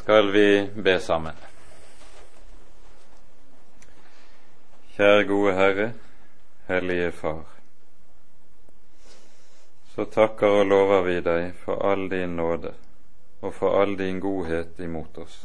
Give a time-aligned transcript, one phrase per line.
[0.00, 1.34] skal vi be sammen.
[4.96, 5.92] Kjære gode Herre,
[6.68, 7.44] Hellige Far.
[9.92, 12.72] Så takker og lover vi deg for all din nåde
[13.44, 15.38] og for all din godhet imot oss.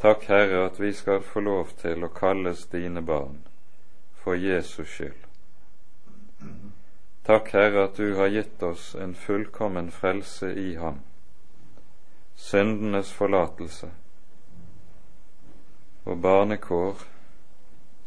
[0.00, 3.42] Takk, Herre, at vi skal få lov til å kalles dine barn
[4.24, 5.20] for Jesus skyld.
[7.28, 11.04] Takk, Herre, at du har gitt oss en fullkommen frelse i Ham,
[12.44, 13.88] syndenes forlatelse
[16.04, 17.04] og barnekår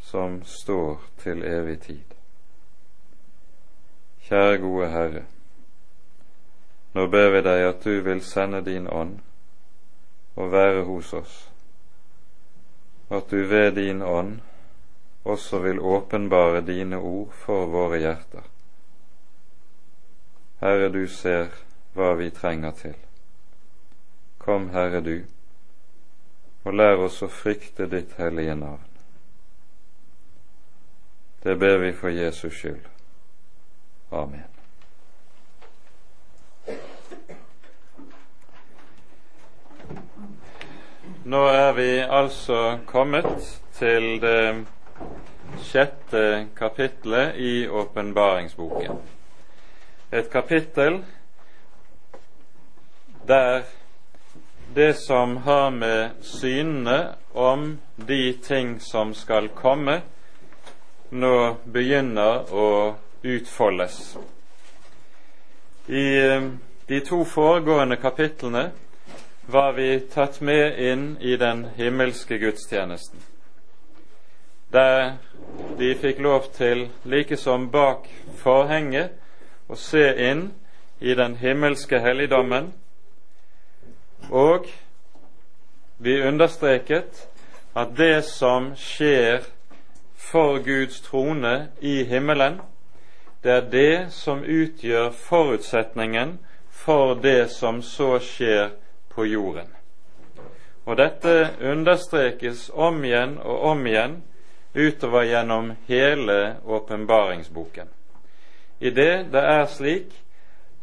[0.00, 2.14] som står til evig tid.
[4.28, 5.22] Kjære gode Herre,
[6.94, 9.18] nå ber vi deg at du vil sende din ånd
[10.36, 11.34] og være hos oss,
[13.10, 14.38] at du ved din ånd
[15.24, 18.46] også vil åpenbare dine ord for våre hjerter.
[20.60, 21.50] Herre, du ser
[21.94, 23.07] hva vi trenger til.
[24.48, 25.24] Kom, Herre, du,
[26.64, 28.86] og lær oss å frykte ditt hellige navn.
[31.42, 32.86] Det ber vi for Jesus skyld.
[34.08, 34.46] Amen.
[41.28, 44.64] Nå er vi altså kommet til det
[45.60, 48.96] sjette kapitlet i åpenbaringsboken.
[50.08, 51.02] Et kapittel
[53.28, 53.68] der
[54.74, 60.00] det som har med synene om de ting som skal komme,
[61.10, 64.16] nå begynner å utfoldes.
[65.86, 66.50] I eh,
[66.86, 68.70] de to foregående kapitlene
[69.46, 73.20] var vi tatt med inn i den himmelske gudstjenesten,
[74.68, 75.14] der
[75.78, 78.04] de fikk lov til, like som bak
[78.42, 79.14] forhenget,
[79.68, 80.50] å se inn
[81.00, 82.72] i den himmelske helligdommen,
[84.30, 84.66] og
[85.98, 87.28] vi understreket
[87.76, 89.46] at det som skjer
[90.16, 92.60] for Guds trone i himmelen,
[93.42, 96.38] det er det som utgjør forutsetningen
[96.70, 98.70] for det som så skjer
[99.14, 99.68] på jorden.
[100.86, 104.22] Og dette understrekes om igjen og om igjen
[104.74, 107.88] utover gjennom hele åpenbaringsboken.
[108.80, 110.14] I det det er slik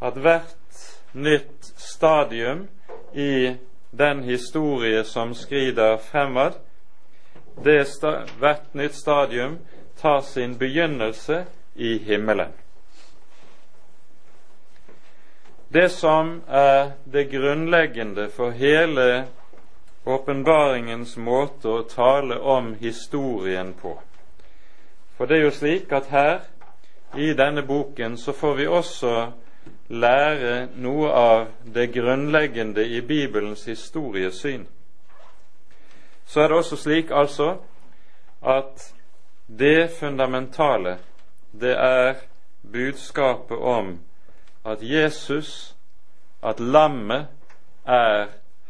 [0.02, 0.82] at hvert
[1.14, 2.68] nytt stadium
[3.16, 3.56] i
[3.92, 6.54] den historie som skrider fremad,
[7.64, 7.88] det
[8.40, 9.60] hvert nytt stadium
[10.02, 11.46] tar sin begynnelse
[11.76, 12.52] i himmelen.
[15.68, 19.26] Det som er det grunnleggende for hele
[20.06, 23.96] åpenbaringens måte å tale om historien på.
[25.18, 26.46] For det er jo slik at her
[27.16, 29.16] i denne boken så får vi også
[29.88, 34.66] lære noe av det grunnleggende i Bibelens historiesyn.
[36.26, 37.58] Så er det også slik altså
[38.42, 38.94] at
[39.48, 40.98] det fundamentale,
[41.52, 42.16] det er
[42.72, 44.00] budskapet om
[44.66, 45.76] at Jesus,
[46.44, 47.28] at lammet,
[47.86, 48.26] er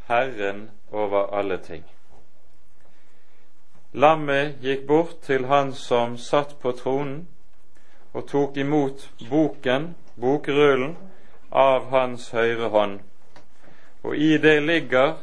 [0.07, 1.83] Herren over alle ting.
[3.93, 7.27] Lammet gikk bort til han som satt på tronen,
[8.13, 10.95] og tok imot boken, bokrullen,
[11.51, 12.99] av hans høyre hånd.
[14.03, 15.15] Og i det ligger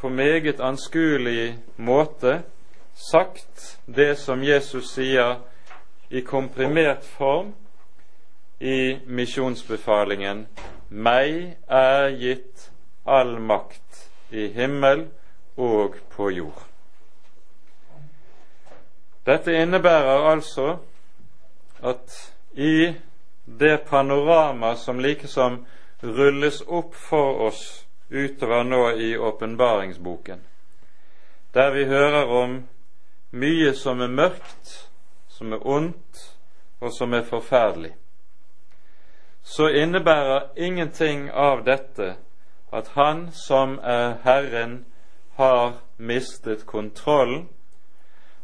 [0.00, 2.42] på meget anskuelig måte
[2.94, 5.38] sagt det som Jesus sier
[6.10, 7.52] i komprimert form
[8.60, 10.46] i misjonsbefalingen
[10.90, 12.70] Meg er gitt
[13.04, 15.06] all makt i himmel
[15.56, 16.62] og på jord.
[19.26, 20.78] Dette innebærer altså
[21.84, 22.14] at
[22.56, 22.88] i
[23.56, 25.66] det panorama som likesom
[26.00, 30.40] rulles opp for oss utover nå i åpenbaringsboken,
[31.52, 32.58] der vi hører om
[33.30, 34.90] mye som er mørkt,
[35.28, 36.22] som er ondt,
[36.80, 37.94] og som er forferdelig,
[39.42, 42.14] så innebærer ingenting av dette
[42.72, 44.84] at Han som er Herren,
[45.38, 47.48] har mistet kontrollen,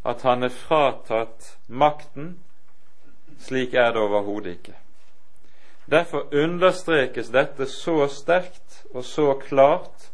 [0.05, 2.39] at han er fratatt makten.
[3.39, 4.75] Slik er det overhodet ikke.
[5.91, 10.11] Derfor understrekes dette så sterkt og så klart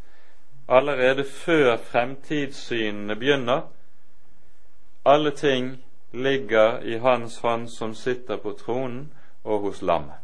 [0.69, 3.61] allerede før fremtidssynene begynner.
[5.05, 9.13] Alle ting ligger i Hans hånd som sitter på tronen
[9.45, 10.19] og hos lammet.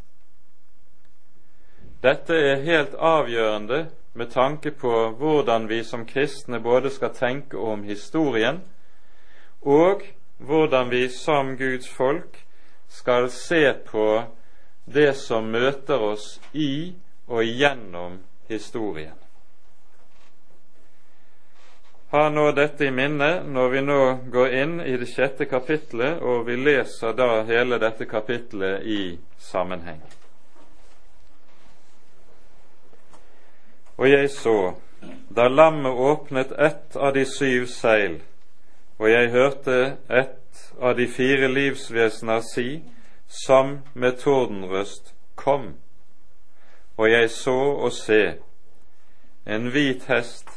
[2.03, 7.83] Dette er helt avgjørende med tanke på hvordan vi som kristne både skal tenke om
[7.83, 8.61] historien,
[9.63, 10.03] og
[10.39, 12.45] hvordan vi som Guds folk
[12.89, 14.23] skal se på
[14.87, 16.95] det som møter oss i
[17.27, 19.17] og gjennom historien.
[22.15, 24.03] Ha nå dette i minne når vi nå
[24.33, 29.01] går inn i det sjette kapitlet, og vi leser da hele dette kapitlet i
[29.43, 29.99] sammenheng.
[33.99, 34.77] Og jeg så,
[35.35, 38.21] da lammet åpnet ett av de syv seil,
[39.01, 39.79] og jeg hørte
[40.09, 42.69] ett av de fire livsvesener si,
[43.29, 45.75] som med tordenrøst, Kom.
[46.97, 48.35] Og jeg så og se,
[49.47, 50.49] en hvit hest,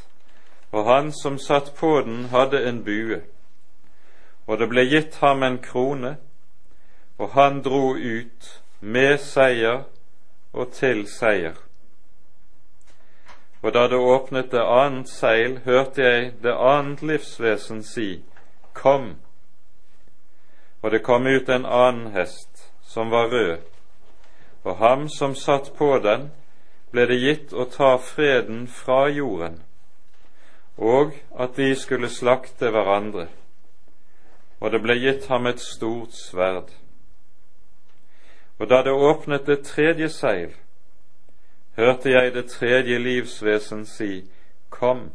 [0.72, 3.22] og han som satt på den, hadde en bue.
[4.48, 6.16] Og det ble gitt ham en krone,
[7.18, 9.84] og han dro ut med seier
[10.54, 11.58] og til seier.
[13.62, 18.24] Og da det åpnet det annet seil, hørte jeg det annet livsvesen si,
[18.74, 19.18] Kom!
[20.82, 22.49] Og det kom ut en annen hest,
[22.90, 23.58] som var rød,
[24.64, 26.32] og ham som satt på den,
[26.92, 29.60] ble det gitt å ta freden fra jorden,
[30.78, 33.28] og at de skulle slakte hverandre,
[34.60, 36.74] og det ble gitt ham et stort sverd.
[38.60, 40.56] Og da det åpnet det tredje seil,
[41.78, 44.26] hørte jeg det tredje livsvesen si,
[44.70, 45.12] Kom.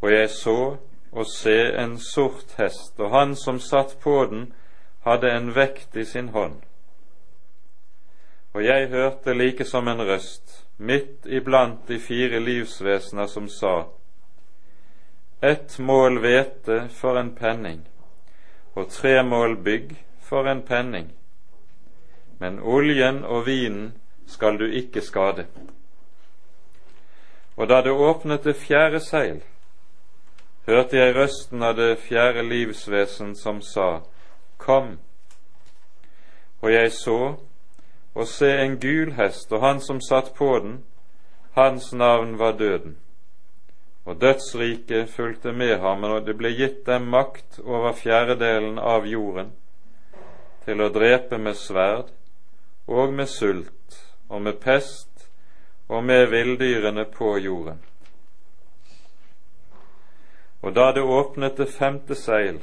[0.00, 0.76] Og jeg så
[1.12, 4.52] og se en sort hest, og han som satt på den,
[5.04, 6.60] hadde en vekt i sin hånd.
[8.54, 13.84] Og jeg hørte like som en røst midt iblant de fire livsvesener som sa,
[15.42, 17.82] Ett mål hvete for en penning,
[18.74, 19.90] og tre mål bygg
[20.20, 21.10] for en penning,
[22.40, 23.92] men oljen og vinen
[24.26, 25.44] skal du ikke skade.
[27.56, 29.42] Og da det åpnet det fjerde seil,
[30.66, 34.00] hørte jeg røsten av det fjerde livsvesen som sa,
[34.64, 34.98] Kom.
[36.62, 37.36] Og jeg så
[38.14, 40.78] og se en gul hest, og han som satt på den,
[41.52, 42.96] hans navn var Døden.
[44.04, 49.52] Og dødsriket fulgte med ham, og det ble gitt dem makt over fjerdedelen av jorden,
[50.64, 52.12] til å drepe med sverd
[52.86, 55.28] og med sult og med pest
[55.88, 57.80] og med villdyrene på jorden.
[60.62, 62.62] Og da det åpnet det femte seil,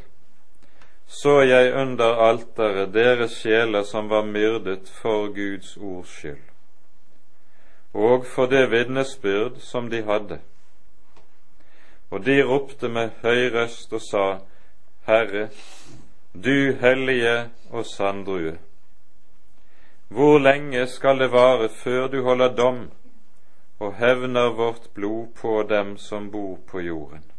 [1.11, 6.45] så jeg under alteret deres sjeler som var myrdet for Guds ords skyld,
[7.93, 10.39] og for det vitnesbyrd som de hadde.
[12.11, 14.25] Og de ropte med høy røst og sa,
[15.07, 15.49] Herre,
[16.33, 18.55] du hellige og sanddrue,
[20.07, 22.81] hvor lenge skal det vare før du holder dom
[23.79, 27.30] og hevner vårt blod på dem som bor på jorden?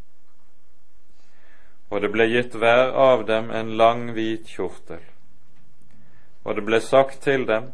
[1.92, 5.02] Og det ble gitt hver av dem en lang, hvit kjortel.
[6.44, 7.68] Og det ble sagt til dem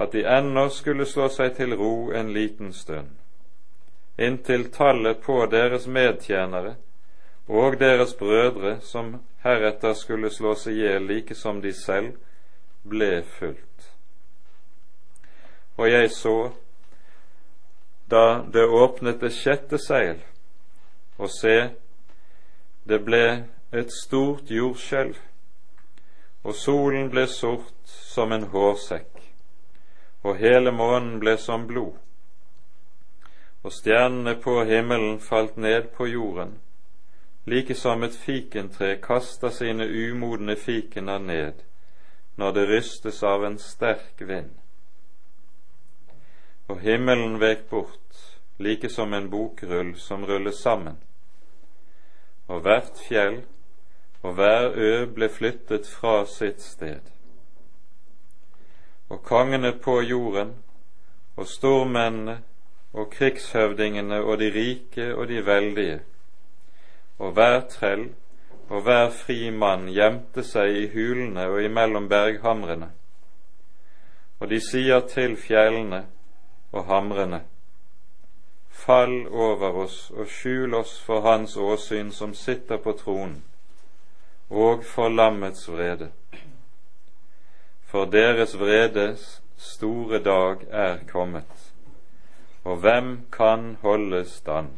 [0.00, 3.10] at de ennå skulle slå seg til ro en liten stund,
[4.16, 6.78] inntil tallet på deres medtjenere
[7.50, 12.14] og deres brødre som heretter skulle slå seg i hjel like som de selv,
[12.88, 13.90] ble fulgt.
[15.76, 16.36] Og jeg så,
[18.10, 20.20] da det åpnet det sjette seil,
[21.18, 21.56] og se,
[22.88, 23.24] det ble
[23.72, 25.16] et stort jordskjelv,
[26.44, 29.20] og solen ble sort som en hårsekk,
[30.24, 31.98] og hele månen ble som blod,
[33.62, 36.56] og stjernene på himmelen falt ned på jorden,
[37.46, 41.66] like som et fikentre kaster sine umodne fikener ned
[42.36, 44.60] når det rystes av en sterk vind
[46.70, 48.18] og himmelen vek bort,
[48.58, 50.96] like som en bokrull som rulles sammen.
[52.50, 53.42] Og hvert fjell
[54.22, 57.00] og hver ø ble flyttet fra sitt sted.
[59.08, 60.54] Og kongene på jorden
[61.36, 62.40] og stormennene
[62.92, 66.00] og krigshøvdingene og de rike og de veldige,
[67.18, 68.08] og hver trell
[68.68, 72.90] og hver fri mann gjemte seg i hulene og imellom berghamrene.
[74.40, 76.04] Og de sier til fjellene
[76.72, 77.42] og hamrende.
[78.80, 83.42] Fall over oss og skjul oss for Hans åsyn som sitter på tronen,
[84.48, 86.08] og for lammets vrede.
[87.90, 91.72] For deres vredes store dag er kommet,
[92.64, 94.72] og hvem kan holde stand?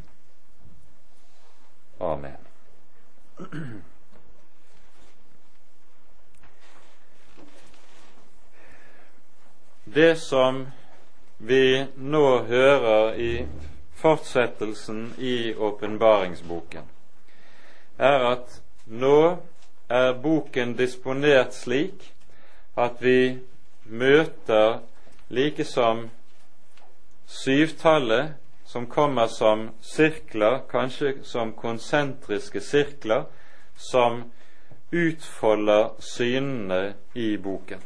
[2.00, 2.42] Amen.
[9.85, 10.66] Det som
[11.38, 13.47] vi nå hører i
[14.02, 16.85] fortsettelsen i åpenbaringsboken,
[17.99, 19.18] er at nå
[19.92, 22.12] er boken disponert slik
[22.76, 23.38] at vi
[23.87, 24.80] møter
[25.30, 26.09] like som
[27.26, 28.35] syvtallet
[28.73, 33.26] som kommer som sirkler, kanskje som konsentriske sirkler,
[33.76, 34.23] som
[34.92, 37.82] utfolder synene i boken.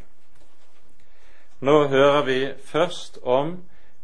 [1.61, 3.57] Nå hører vi først om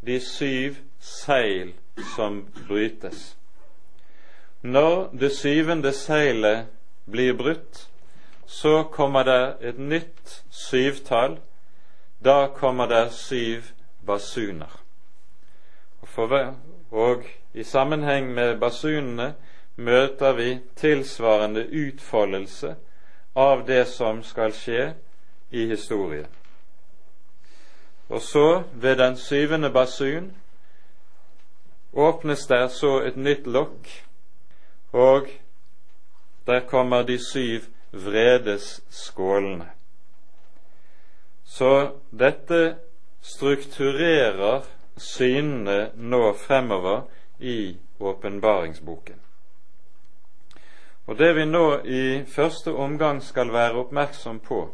[0.06, 1.74] de syv seil
[2.16, 3.36] som brytes.
[4.62, 6.66] Når det syvende seilet
[7.10, 7.88] blir brutt,
[8.46, 11.38] så kommer det et nytt syvtall.
[12.24, 13.62] Da kommer det syv
[14.06, 14.80] basuner.
[16.16, 16.54] Og,
[16.90, 19.34] og i sammenheng med basunene
[19.76, 22.74] møter vi tilsvarende utfoldelse
[23.34, 24.92] av det som skal skje
[25.50, 26.28] i historien.
[28.08, 30.32] Og så, ved den syvende basun,
[31.92, 33.88] åpnes der så et nytt lokk,
[34.92, 35.28] og
[36.46, 37.60] der kommer de syv
[37.92, 39.68] vredesskålene.
[41.44, 42.76] Så dette
[43.20, 44.62] strukturerer
[44.96, 47.02] synene nå fremover
[47.38, 49.20] i åpenbaringsboken.
[51.06, 54.70] Og Det vi nå i første omgang skal være oppmerksom på,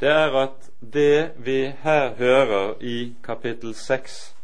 [0.00, 4.36] det er at det vi her hører i kapittel 6,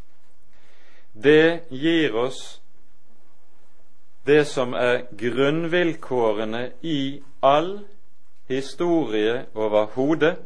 [1.15, 2.61] det gir oss
[4.27, 7.79] det som er grunnvilkårene i all
[8.49, 10.37] historie overhodet.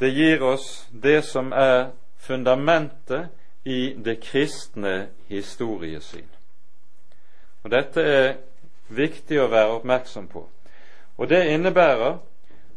[0.00, 3.28] Det gir oss det som er fundamentet
[3.64, 6.28] i det kristne historiesyn.
[7.64, 8.34] Og Dette er
[8.88, 10.44] viktig å være oppmerksom på.
[11.16, 12.18] Og Det innebærer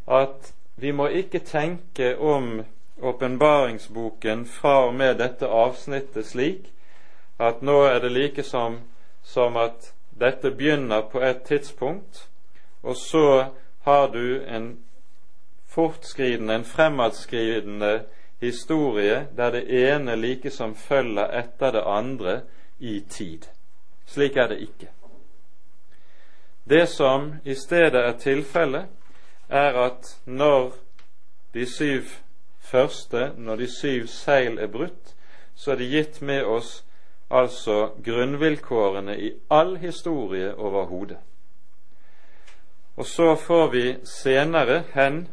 [0.08, 2.64] at vi må ikke tenke om
[3.02, 6.70] åpenbaringsboken fra og med dette avsnittet slik
[7.40, 8.80] at nå er det like som,
[9.24, 12.28] som at dette begynner på et tidspunkt,
[12.84, 13.46] og så
[13.84, 14.80] har du en
[15.68, 18.04] fortskridende, en fremadskridende
[18.42, 22.42] historie der det ene like som følger etter det andre
[22.80, 23.48] i tid.
[24.06, 24.88] Slik er det ikke.
[26.70, 28.86] Det som i stedet er tilfellet,
[29.50, 30.74] er at når
[31.54, 32.04] de syv
[32.72, 35.16] første, når de syv seil er brutt,
[35.56, 36.84] så er det gitt med oss
[37.30, 41.18] altså grunnvilkårene i all historie overhodet.
[42.98, 45.28] Og så får vi senere hen,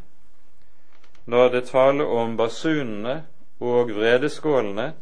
[1.27, 3.25] når det taler om basunene
[3.61, 4.93] og vredeskålene,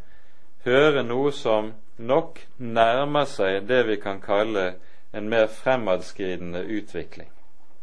[0.64, 4.74] høre noe som nok nærmer seg det vi kan kalle
[5.12, 7.28] en mer fremadskridende utvikling.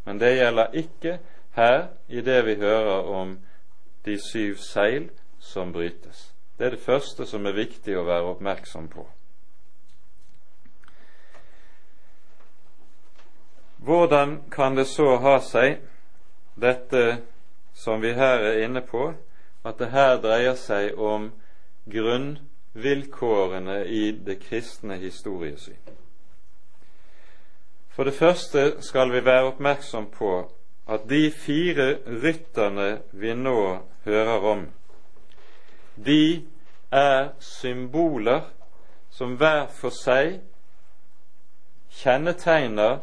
[0.06, 1.20] Men det gjelder ikke
[1.56, 3.38] her i det vi hører om
[4.06, 6.34] de syv seil som brytes.
[6.58, 9.08] Det er det første som er viktig å være oppmerksom på.
[13.82, 15.80] Hvordan kan det så ha seg,
[16.54, 17.18] dette
[17.74, 19.14] som vi her er inne på,
[19.66, 21.32] at det her dreier seg om
[21.90, 25.82] grunnvilkårene i det kristne historiesyn?
[27.92, 30.52] For det første skal vi være oppmerksom på
[30.88, 34.66] at de fire rytterne vi nå hører om,
[36.06, 36.48] de
[36.92, 38.42] er symboler
[39.12, 40.40] som hver for seg
[42.02, 43.02] kjennetegner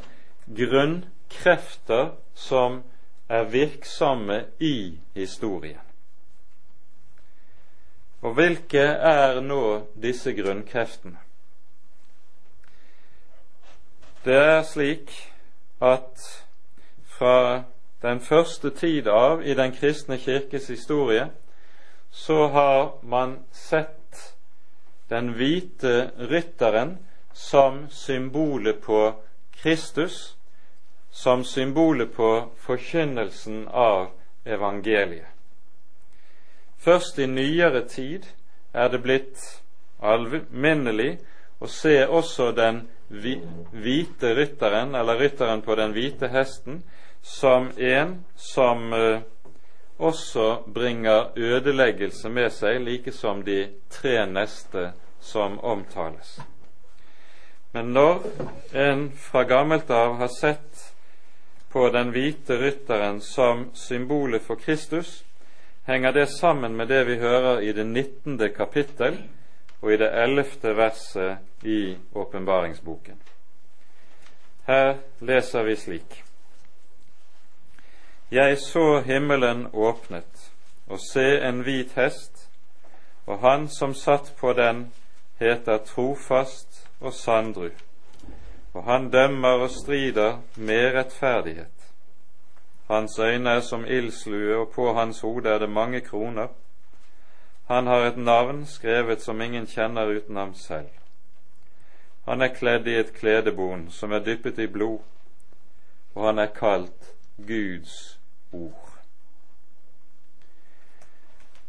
[0.48, 2.82] grunnkrefter som
[3.28, 5.84] er virksomme i historien.
[8.24, 9.62] Og hvilke er nå
[10.02, 11.20] disse grunnkreftene?
[14.24, 15.12] Det er slik
[15.80, 16.24] at
[17.06, 17.62] fra
[18.02, 21.28] den første tid av i den kristne kirkes historie
[22.10, 24.34] så har man sett
[25.08, 26.96] den hvite rytteren
[27.32, 29.14] som symbolet på
[29.62, 30.36] Kristus,
[31.10, 34.10] som symbolet på forkynnelsen av
[34.44, 35.26] evangeliet.
[36.78, 38.26] Først i nyere tid
[38.72, 39.42] er det blitt
[39.98, 41.18] alminnelig
[41.58, 46.82] å se også den hvite rytteren, eller rytteren på den hvite hesten,
[47.22, 49.20] som en som uh,
[49.98, 56.38] også bringer ødeleggelse med seg, like som de tre neste som omtales.
[57.72, 58.22] Men når
[58.72, 60.94] en fra gammelt av har sett
[61.68, 65.24] på den hvite rytteren som symbolet for Kristus,
[65.86, 68.38] henger det sammen med det vi hører i det 19.
[68.56, 69.18] kapittel
[69.80, 70.44] og i det 11.
[70.76, 73.20] verset i åpenbaringsboken.
[74.66, 76.27] Her leser vi slik:"
[78.30, 80.52] Jeg så himmelen åpnet,
[80.86, 82.50] og se en hvit hest,
[83.26, 84.92] og han som satt på den,
[85.40, 87.70] heter trofast og sandru,
[88.74, 91.88] og han dømmer og strider med rettferdighet.
[92.90, 96.48] Hans øyne er som ildslue, og på hans hode er det mange kroner.
[97.68, 100.88] Han har et navn skrevet som ingen kjenner uten ham selv.
[102.28, 105.00] Han er kledd i et kledebon som er dyppet i blod,
[106.14, 107.14] og han er kalt
[107.46, 108.17] Guds
[108.52, 108.88] ord.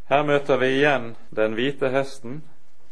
[0.09, 2.43] Her møter vi igjen den hvite hesten,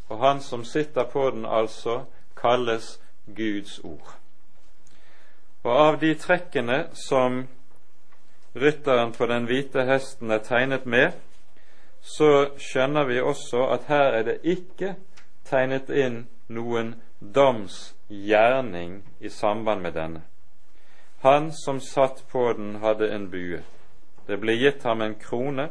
[0.10, 2.04] og han som sitter på den, altså
[2.38, 3.00] kalles
[3.36, 4.18] Guds ord.
[5.64, 7.48] Og av de trekkene som
[8.56, 11.12] rytteren på den hvite hesten er tegnet med,
[12.02, 14.94] så skjønner vi også at her er det ikke
[15.50, 20.22] tegnet inn noen domsgjerning i samband med denne.
[21.26, 23.64] Han som satt på den, hadde en bue.
[24.28, 25.70] Det ble gitt ham en krone,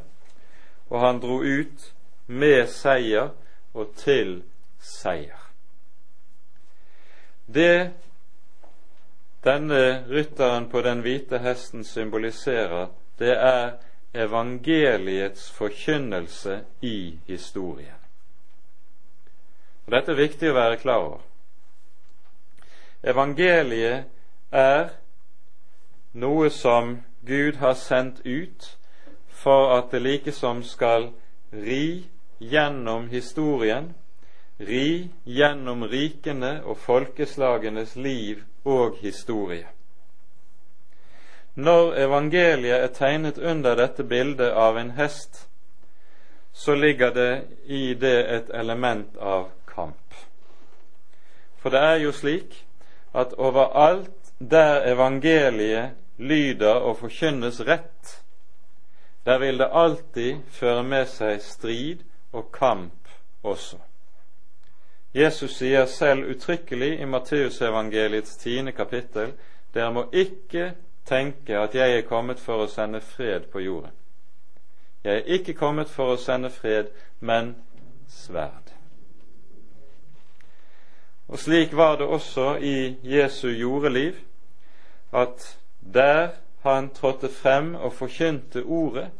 [0.88, 1.90] og han dro ut
[2.26, 3.34] med seier
[3.76, 4.40] og til
[4.80, 5.42] seier.
[7.46, 7.92] Det
[9.46, 13.76] denne rytteren på den hvite hesten symboliserer, det er
[14.14, 18.00] evangeliets forkynnelse i historien.
[19.86, 21.20] Og Dette er viktig å være klar over.
[23.06, 24.08] Evangeliet
[24.50, 24.88] er
[26.18, 26.96] noe som
[27.26, 28.76] Gud har sendt ut
[29.28, 31.11] for at det likesom skal
[31.52, 32.06] ri
[32.38, 33.95] gjennom historien,
[34.59, 39.66] ri gjennom rikene og folkeslagenes liv og historie.
[41.56, 45.47] Når evangeliet er tegnet under dette bildet av en hest,
[46.52, 50.14] så ligger det i det et element av kamp.
[51.61, 52.62] For det er jo slik
[53.16, 58.23] at overalt der evangeliet lyder og forkynnes rett,
[59.26, 63.08] der vil det alltid føre med seg strid og kamp
[63.42, 63.78] også.
[65.14, 69.32] Jesus sier selv uttrykkelig i Matteusevangeliets tiende kapittel
[69.75, 70.75] dere må ikke
[71.08, 73.92] tenke at jeg er kommet for å sende fred på jorden.
[75.04, 76.88] Jeg er ikke kommet for å sende fred,
[77.20, 77.54] men
[78.08, 78.73] sverd.
[81.28, 84.19] Og slik var det også i Jesu jordeliv,
[85.12, 85.58] at
[85.94, 86.28] der
[86.62, 89.10] han trådte frem og forkynte ordet,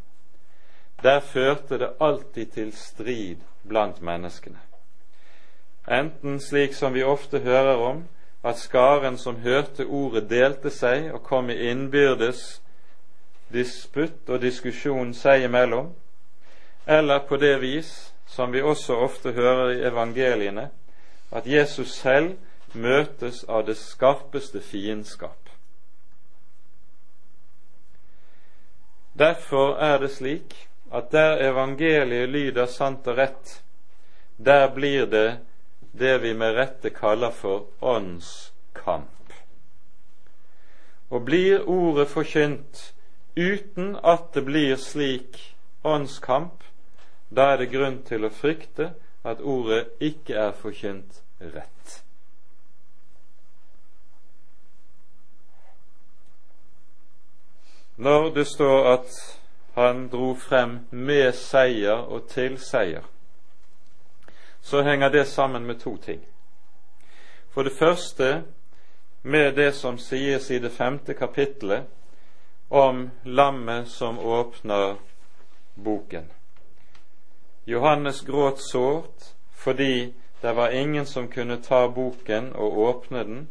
[1.03, 3.37] der førte det alltid til strid
[3.69, 4.59] blant menneskene.
[5.91, 8.05] Enten slik som vi ofte hører om,
[8.45, 12.61] at skaren som hørte ordet, delte seg og kom i innbyrdes
[13.53, 15.93] disputt og diskusjon seg imellom,
[16.87, 20.69] eller på det vis som vi også ofte hører i evangeliene,
[21.31, 22.37] at Jesus selv
[22.75, 25.46] møtes av det skarpeste fiendskap.
[29.19, 30.55] Derfor er det slik
[30.93, 33.63] at der evangeliet lyder sant og rett,
[34.37, 35.39] der blir det
[35.97, 39.33] det vi med rette kaller for åndskamp.
[41.11, 42.93] Og blir ordet forkynt
[43.37, 45.41] uten at det blir slik
[45.85, 46.65] åndskamp,
[47.31, 48.93] da er det grunn til å frykte
[49.25, 52.03] at ordet ikke er forkynt rett.
[57.97, 59.41] Når det står at
[59.75, 63.05] han dro frem med seier og til seier,
[64.61, 66.21] så henger det sammen med to ting.
[67.51, 68.45] For det første
[69.23, 71.85] med det som sies i det femte kapittelet
[72.69, 74.97] om lammet som åpner
[75.75, 76.31] boken.
[77.67, 83.49] Johannes gråt sårt fordi det var ingen som kunne ta boken og åpne den,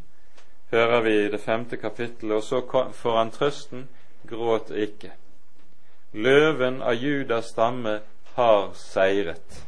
[0.72, 2.62] hører vi i det femte kapittelet, og så
[2.94, 3.88] får han trøsten
[4.28, 5.12] gråt ikke.
[6.12, 8.00] Løven av Judas stamme
[8.36, 9.62] har seiret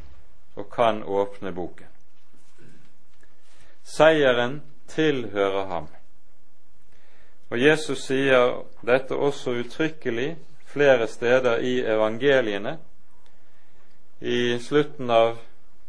[0.55, 1.87] og kan åpne boken.
[3.83, 5.87] Seieren tilhører ham.
[7.49, 10.35] Og Jesus sier dette også uttrykkelig
[10.67, 12.77] flere steder i evangeliene.
[14.21, 15.37] I slutten av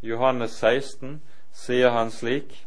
[0.01, 2.65] Johannes 16 sier han slik:"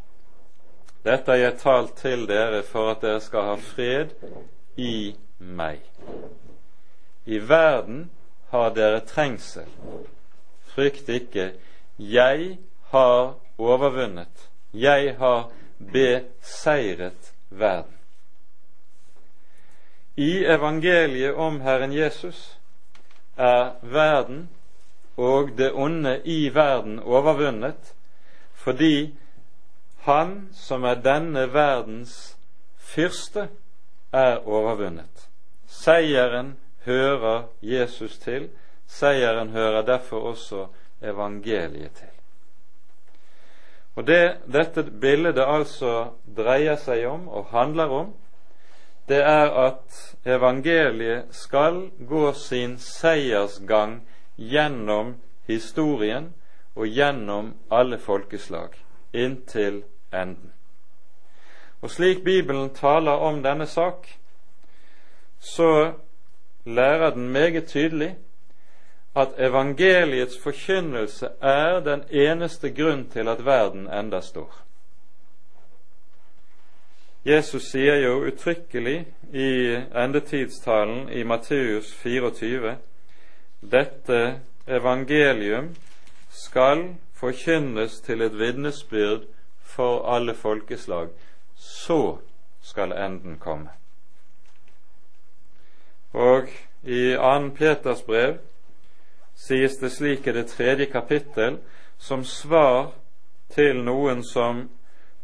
[1.05, 4.13] Dette har jeg talt til dere for at dere skal ha fred
[4.77, 5.81] i meg.
[7.25, 8.11] I verden
[8.51, 9.69] har dere trengsel.
[10.75, 11.53] Frykt ikke,
[11.99, 12.59] jeg
[12.91, 14.49] har overvunnet.
[14.73, 15.51] Jeg har
[15.93, 17.99] beseiret verden.
[20.17, 22.59] I evangeliet om Herren Jesus
[23.37, 24.49] er verden
[25.17, 27.95] og det onde i verden overvunnet
[28.55, 29.15] fordi
[30.03, 32.37] Han som er denne verdens
[32.77, 33.49] fyrste,
[34.13, 35.29] er overvunnet.
[35.73, 38.51] Seieren hører Jesus til.
[38.87, 40.67] Seieren hører derfor også
[41.03, 42.13] evangeliet til.
[43.97, 48.13] Og Det dette bildet altså dreier seg om og handler om,
[49.09, 54.01] det er at evangeliet skal gå sin seiersgang
[54.37, 56.33] gjennom historien
[56.75, 58.71] og gjennom alle folkeslag,
[59.13, 59.83] inntil
[60.13, 60.53] enden.
[61.83, 64.07] Og slik Bibelen taler om denne sak,
[65.43, 65.93] så
[66.65, 68.15] lærer den meget tydelig
[69.17, 74.55] at evangeliets forkynnelse er den eneste grunn til at verden enda står.
[77.27, 78.97] Jesus sier jo uttrykkelig
[79.33, 79.51] i
[80.05, 82.77] endetidstalen i Matteus 24
[83.63, 85.69] dette evangelium
[86.31, 89.29] skal forkynnes til et vitnesbyrd
[89.63, 91.09] for alle folkeslag.
[91.55, 92.17] Så
[92.63, 93.69] skal enden komme.
[96.13, 96.49] Og
[96.83, 97.51] i 2.
[97.57, 98.39] Peters brev
[99.35, 101.59] sies det slik i det tredje kapittel,
[101.99, 102.93] som svar
[103.55, 104.69] til noen som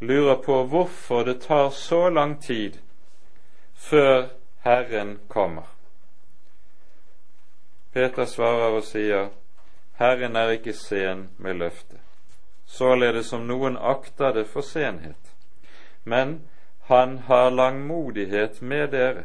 [0.01, 2.79] lurer på hvorfor det tar så lang tid
[3.75, 4.29] før
[4.65, 5.67] Herren kommer.
[7.93, 9.29] Peter svarer og sier,
[9.99, 12.01] Herren er ikke sen med løftet,
[12.67, 15.33] således som noen akter det for senhet,
[16.05, 16.41] men
[16.89, 19.25] han har langmodighet med dere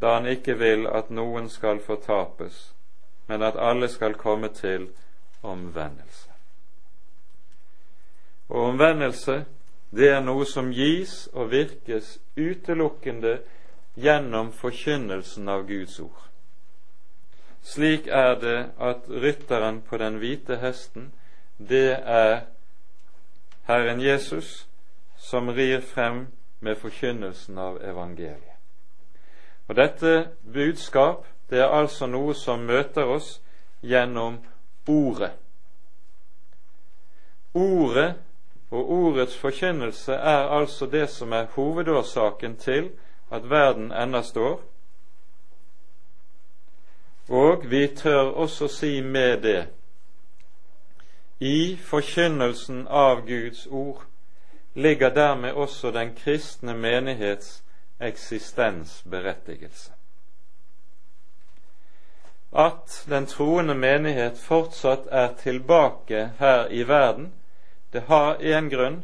[0.00, 2.74] da han ikke vil at noen skal fortapes,
[3.26, 4.88] men at alle skal komme til
[5.42, 6.30] omvendelse.
[8.48, 9.44] Og omvendelse,
[9.90, 13.38] det er noe som gis og virkes utelukkende
[13.94, 16.24] gjennom forkynnelsen av Guds ord.
[17.64, 21.12] Slik er det at rytteren på den hvite hesten,
[21.58, 22.40] det er
[23.64, 24.66] Herren Jesus
[25.16, 26.26] som rir frem
[26.60, 28.53] med forkynnelsen av evangeliet.
[29.68, 33.40] Og Dette budskap det er altså noe som møter oss
[33.82, 34.38] gjennom
[34.88, 35.30] Ordet.
[37.54, 38.14] Ordet
[38.70, 42.90] og ordets forkynnelse er altså det som er hovedårsaken til
[43.32, 44.60] at verden ennå står.
[47.28, 49.68] Og vi tør også si med det
[51.40, 54.04] i forkynnelsen av Guds ord
[54.74, 57.63] ligger dermed også den kristne menighets
[58.04, 59.92] eksistensberettigelse.
[62.54, 67.32] At den troende menighet fortsatt er tilbake her i verden,
[67.92, 69.02] det har én grunn,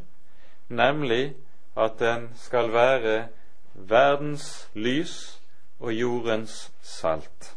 [0.69, 1.35] nemlig
[1.77, 3.29] at den skal være
[3.75, 5.41] verdens lys
[5.81, 7.57] og jordens salt.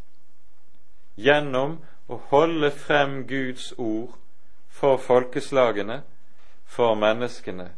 [1.16, 1.78] Gjennom
[2.10, 4.18] å holde frem Guds ord
[4.70, 6.02] for folkeslagene,
[6.66, 7.70] for menneskene,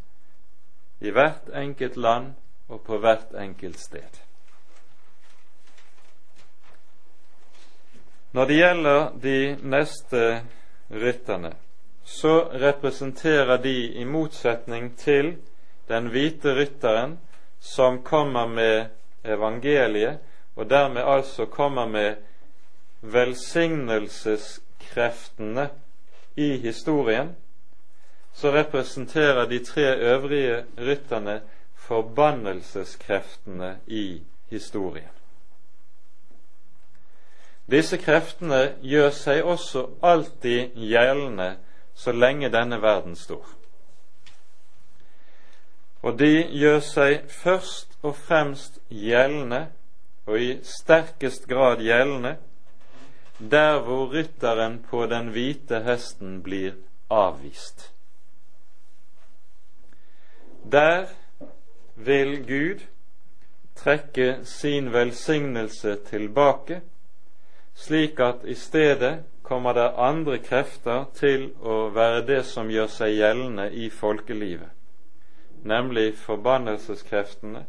[1.00, 2.34] i hvert enkelt land
[2.68, 4.26] og på hvert enkelt sted.
[8.36, 10.42] Når det gjelder de neste
[10.92, 11.54] rytterne,
[12.04, 15.38] så representerer de i motsetning til
[15.88, 17.20] den hvite rytteren
[17.60, 18.86] som kommer med
[19.24, 20.18] evangeliet,
[20.56, 22.16] og dermed altså kommer med
[23.02, 25.70] velsignelseskreftene
[26.36, 27.36] i historien,
[28.34, 31.42] så representerer de tre øvrige rytterne
[31.88, 35.12] forbannelseskreftene i historien.
[37.66, 41.56] Disse kreftene gjør seg også alltid gjeldende
[41.98, 43.46] så lenge denne verden står.
[46.06, 49.66] Og de gjør seg først og fremst gjeldende,
[50.26, 52.36] og i sterkest grad gjeldende,
[53.40, 56.78] der hvor rytteren på den hvite hesten blir
[57.10, 57.90] avvist.
[60.72, 61.10] Der
[61.96, 62.80] vil Gud
[63.76, 66.82] trekke sin velsignelse tilbake,
[67.76, 73.14] slik at i stedet kommer det andre krefter til å være det som gjør seg
[73.18, 74.72] gjeldende i folkelivet,
[75.64, 77.66] nemlig forbannelseskreftene,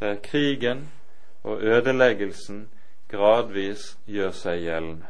[0.00, 0.88] der krigen
[1.42, 2.66] og ødeleggelsen
[3.08, 5.06] gradvis gjør seg gjeldende.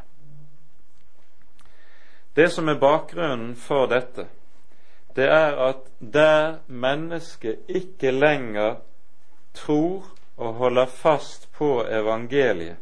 [2.36, 4.26] Det som er bakgrunnen for dette,
[5.16, 5.76] det er at
[6.12, 8.74] der mennesket ikke lenger
[9.54, 12.76] tror og holder fast på evangeliet,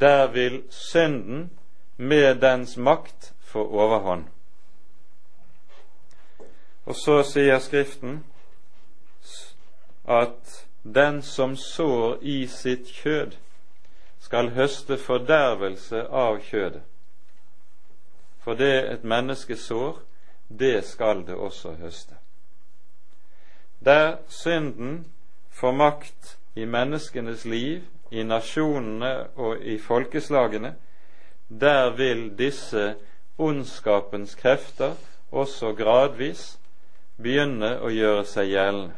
[0.00, 1.50] der vil synden
[1.96, 4.24] med dens makt få overhånd.
[6.86, 8.24] Og så sier Skriften
[10.08, 13.32] at den som sår i sitt kjød,
[14.20, 16.82] skal høste fordervelse av kjødet.
[18.42, 19.98] For det et menneske sår,
[20.48, 22.14] det skal det også høste.
[23.84, 25.06] Der synden
[25.50, 30.74] får makt i menneskenes liv, i nasjonene og i folkeslagene,
[31.48, 32.94] der vil disse
[33.38, 34.94] ondskapens krefter
[35.30, 36.58] også gradvis
[37.16, 38.94] begynne å gjøre seg gjeldende.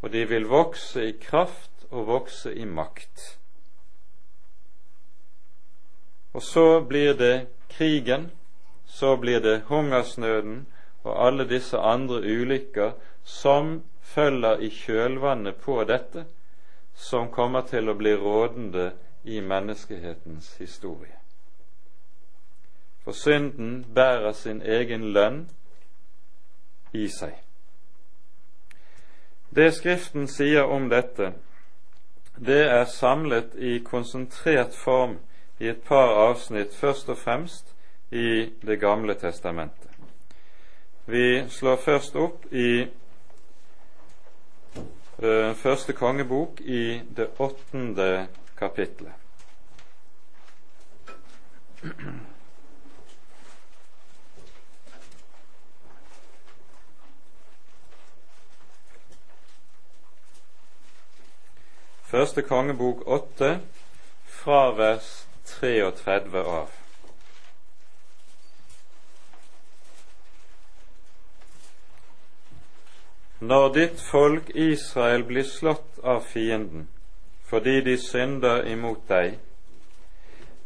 [0.00, 3.24] Og de vil vokse i kraft og vokse i makt.
[6.32, 8.30] Og så blir det krigen
[8.90, 10.66] så blir det hungersnøden
[11.02, 12.92] og alle disse andre ulykker
[13.24, 16.24] som følger i kjølvannet på dette,
[16.94, 18.90] som kommer til å bli rådende
[19.24, 21.14] i menneskehetens historie.
[23.04, 25.46] For synden bærer sin egen lønn
[26.92, 27.38] i seg.
[29.54, 31.32] Det Skriften sier om dette,
[32.36, 35.18] det er samlet i konsentrert form
[35.58, 37.69] i et par avsnitt, først og fremst
[38.10, 39.90] i Det gamle testamentet.
[41.06, 42.86] Vi slår først opp i
[45.22, 48.26] uh, første kongebok i det åttende
[48.58, 49.12] kapitlet.
[62.10, 63.60] Første kongebok åtte,
[64.26, 66.79] fra vers 33 av.
[73.40, 76.88] Når ditt folk Israel blir slått av fienden
[77.50, 79.38] fordi de synder imot deg,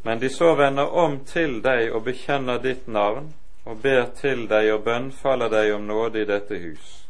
[0.05, 3.31] men de så vender om til deg og bekjenner ditt navn
[3.65, 7.07] og ber til deg og bønnfaller deg om nåde i dette hus,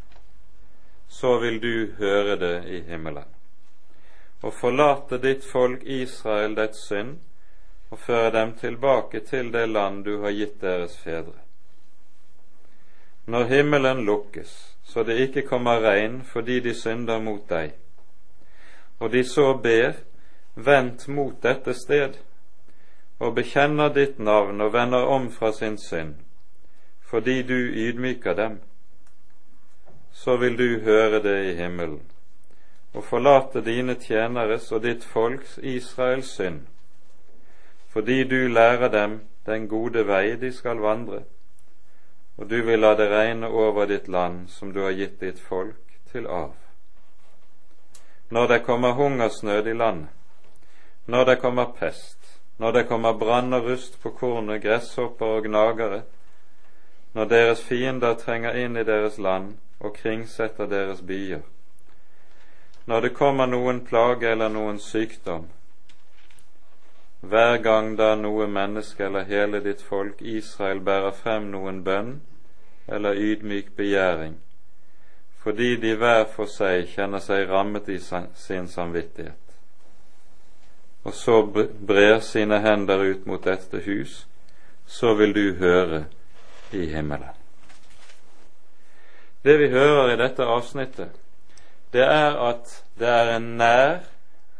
[1.08, 3.34] så vil du høre det i himmelen
[4.44, 7.16] og forlate ditt folk Israel dets synd,
[7.90, 11.38] og føre dem tilbake til det land du har gitt deres fedre.
[13.26, 17.72] Når himmelen lukkes, så det ikke kommer regn fordi de synder mot deg,
[19.00, 19.96] og de så ber,
[20.54, 22.20] vendt mot dette sted,
[23.18, 26.14] og bekjenner ditt navn og vender om fra sin synd,
[27.02, 28.60] fordi du ydmyker dem,
[30.12, 32.02] så vil du høre det i himmelen
[32.94, 36.60] og forlate dine tjeneres og ditt folks Israels synd,
[37.90, 41.24] fordi du lærer dem den gode vei de skal vandre,
[42.36, 45.98] og du vil la det regne over ditt land som du har gitt ditt folk
[46.10, 46.56] til arv.
[48.28, 50.08] Når det kommer hungersnød i landet,
[51.06, 56.02] når det kommer pest, når det kommer brann og rust på kornet, gresshopper og gnagere,
[57.12, 61.42] når deres fiender trenger inn i deres land og kringsetter deres byer,
[62.86, 65.46] når det kommer noen plage eller noen sykdom,
[67.28, 72.16] hver gang da noe menneske eller hele ditt folk Israel bærer frem noen bønn
[72.88, 74.36] eller ydmyk begjæring,
[75.42, 77.98] fordi de hver for seg kjenner seg rammet i
[78.34, 79.56] sin samvittighet,
[81.04, 81.40] og så
[81.86, 84.26] brer sine hender ut mot dette hus,
[84.86, 86.04] så vil du høre
[86.72, 87.36] i himmelen.
[89.44, 91.10] Det vi hører i dette avsnittet,
[91.92, 94.13] det er at det er en nær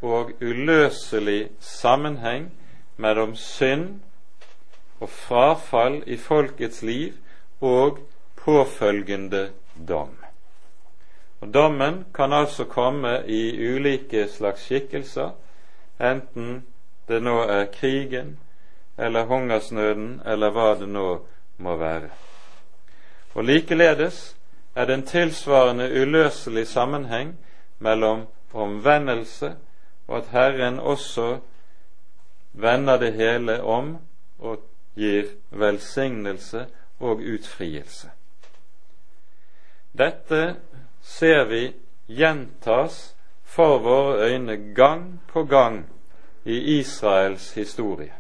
[0.05, 2.51] og uløselig sammenheng
[2.97, 4.01] mellom synd
[5.01, 7.13] og frafall i folkets liv
[7.61, 7.99] og
[8.37, 9.49] påfølgende
[9.89, 10.13] dom.
[11.41, 15.31] Og Dommen kan altså komme i ulike slags skikkelser,
[16.01, 16.65] enten
[17.09, 18.39] det nå er krigen
[18.99, 21.09] eller hungersnøden eller hva det nå
[21.59, 22.09] må være.
[23.35, 24.37] Og Likeledes
[24.75, 27.37] er det en tilsvarende uløselig sammenheng
[27.79, 29.55] mellom omvendelse
[30.07, 31.39] og at Herren også
[32.53, 33.99] vender det hele om
[34.39, 34.59] og
[34.95, 36.67] gir velsignelse
[37.01, 38.11] og utfrielse.
[39.99, 40.57] Dette
[41.03, 41.73] ser vi
[42.09, 43.15] gjentas
[43.45, 45.87] for våre øyne gang på gang
[46.45, 48.13] i Israels historie.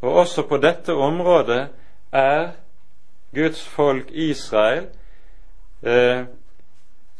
[0.00, 1.68] Og også på dette området
[2.12, 2.50] er
[3.34, 4.86] Guds folk Israel
[5.82, 6.24] eh,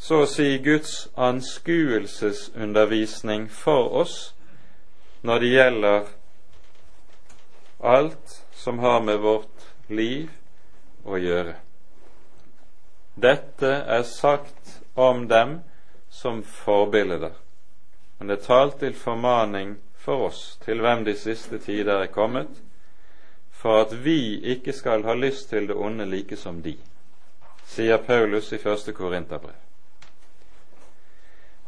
[0.03, 4.35] så å si Guds anskuelsesundervisning for oss
[5.23, 6.09] når det gjelder
[7.95, 10.27] alt som har med vårt liv
[11.07, 11.55] å gjøre.
[13.15, 15.63] Dette er sagt om dem
[16.11, 17.39] som forbilder,
[18.19, 22.51] men det er talt til formaning for oss, til hvem de siste tider er kommet,
[23.55, 26.75] for at vi ikke skal ha lyst til det onde like som de,
[27.71, 29.63] sier Paulus i første Korinterbrev.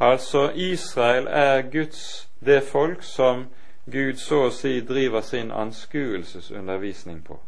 [0.01, 3.47] Altså Israel er Guds det folk som
[3.93, 7.39] Gud så å si driver sin anskuelsesundervisning på.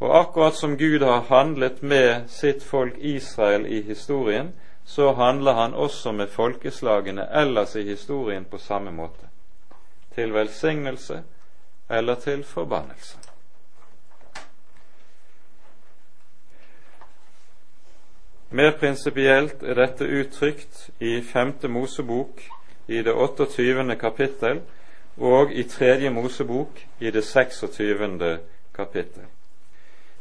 [0.00, 4.52] Og akkurat som Gud har handlet med sitt folk Israel i historien,
[4.84, 9.30] så handler han også med folkeslagene ellers i historien på samme måte.
[10.14, 11.22] Til velsignelse
[11.90, 13.18] eller til forbannelse.
[18.50, 22.42] Mer prinsipielt er dette uttrykt i Femte Mosebok
[22.86, 23.96] i det 28.
[23.96, 24.60] kapittel
[25.16, 28.38] og i Tredje Mosebok i det 26.
[28.76, 29.22] kapittel.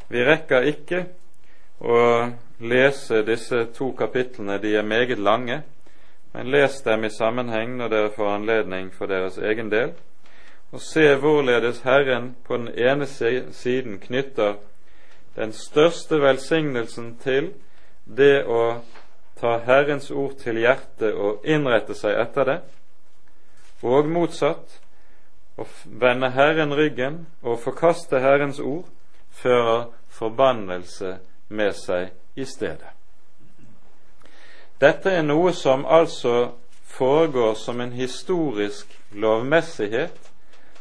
[0.09, 1.05] Vi rekker ikke
[1.79, 1.99] å
[2.63, 5.62] lese disse to kapitlene, de er meget lange,
[6.33, 9.91] men les dem i sammenheng når dere får anledning for deres egen del,
[10.71, 14.55] og se hvorledes Herren på den ene siden knytter
[15.36, 17.51] den største velsignelsen til
[18.03, 18.81] det å
[19.39, 22.57] ta Herrens ord til hjertet og innrette seg etter det,
[23.83, 24.79] og motsatt,
[25.59, 28.87] å vende Herren ryggen og forkaste Herrens ord,
[29.33, 31.17] fører forbannelse
[31.49, 32.89] med seg i stedet.
[34.81, 36.53] Dette er noe som altså
[36.93, 40.17] foregår som en historisk lovmessighet,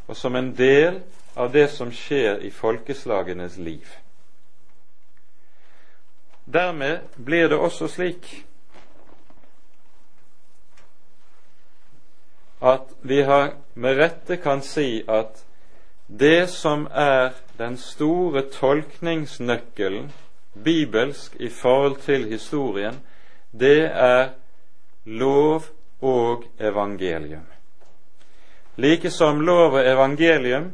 [0.07, 1.03] og som en del
[1.37, 3.87] av det som skjer i folkeslagenes liv.
[6.53, 8.45] Dermed blir det også slik
[12.63, 15.41] at vi har med rette kan si at
[16.07, 20.13] det som er den store tolkningsnøkkelen
[20.65, 23.01] bibelsk i forhold til historien,
[23.53, 24.29] det er
[25.05, 25.65] lov
[26.01, 27.47] og evangelium.
[28.77, 30.73] Like som lov og evangelium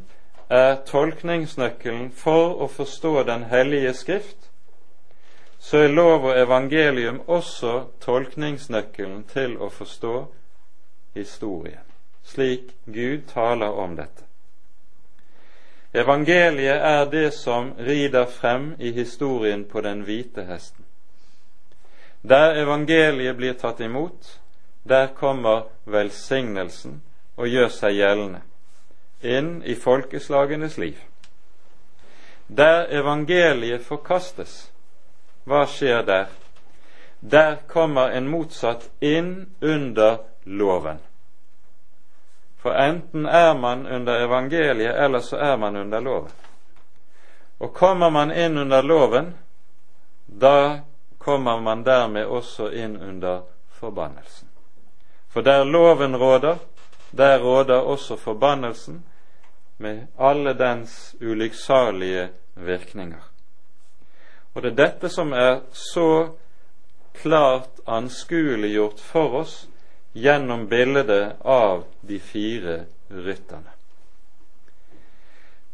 [0.50, 4.47] er tolkningsnøkkelen for å forstå Den hellige skrift,
[5.58, 10.14] så er lov og evangelium også tolkningsnøkkelen til å forstå
[11.14, 11.84] historien,
[12.24, 14.24] slik Gud taler om dette.
[15.94, 20.84] Evangeliet er det som rider frem i historien på den hvite hesten.
[22.22, 24.38] Der evangeliet blir tatt imot,
[24.84, 27.00] der kommer velsignelsen
[27.36, 28.42] og gjør seg gjeldende
[29.22, 30.98] inn i folkeslagenes liv.
[32.48, 34.70] Der evangeliet forkastes,
[35.48, 36.26] hva skjer der?
[37.20, 40.98] Der kommer en motsatt inn under loven.
[42.62, 46.30] For enten er man under evangeliet, eller så er man under loven.
[47.58, 49.34] Og kommer man inn under loven,
[50.26, 50.80] da
[51.18, 54.48] kommer man dermed også inn under forbannelsen.
[55.28, 56.56] For der loven råder,
[57.10, 59.04] der råder også forbannelsen
[59.76, 63.27] med alle dens ulykksalige virkninger.
[64.58, 66.34] Og det er dette som er så
[67.22, 69.52] klart anskueliggjort for oss
[70.18, 73.70] gjennom bildet av de fire rytterne.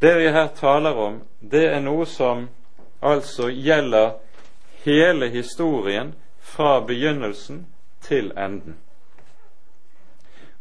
[0.05, 2.43] Det vi her taler om, det er noe som
[3.01, 4.19] altså gjelder
[4.85, 6.11] hele historien
[6.45, 7.63] fra begynnelsen
[8.05, 8.77] til enden.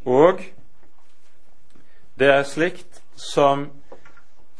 [0.07, 0.39] Og
[2.15, 3.67] det er slikt som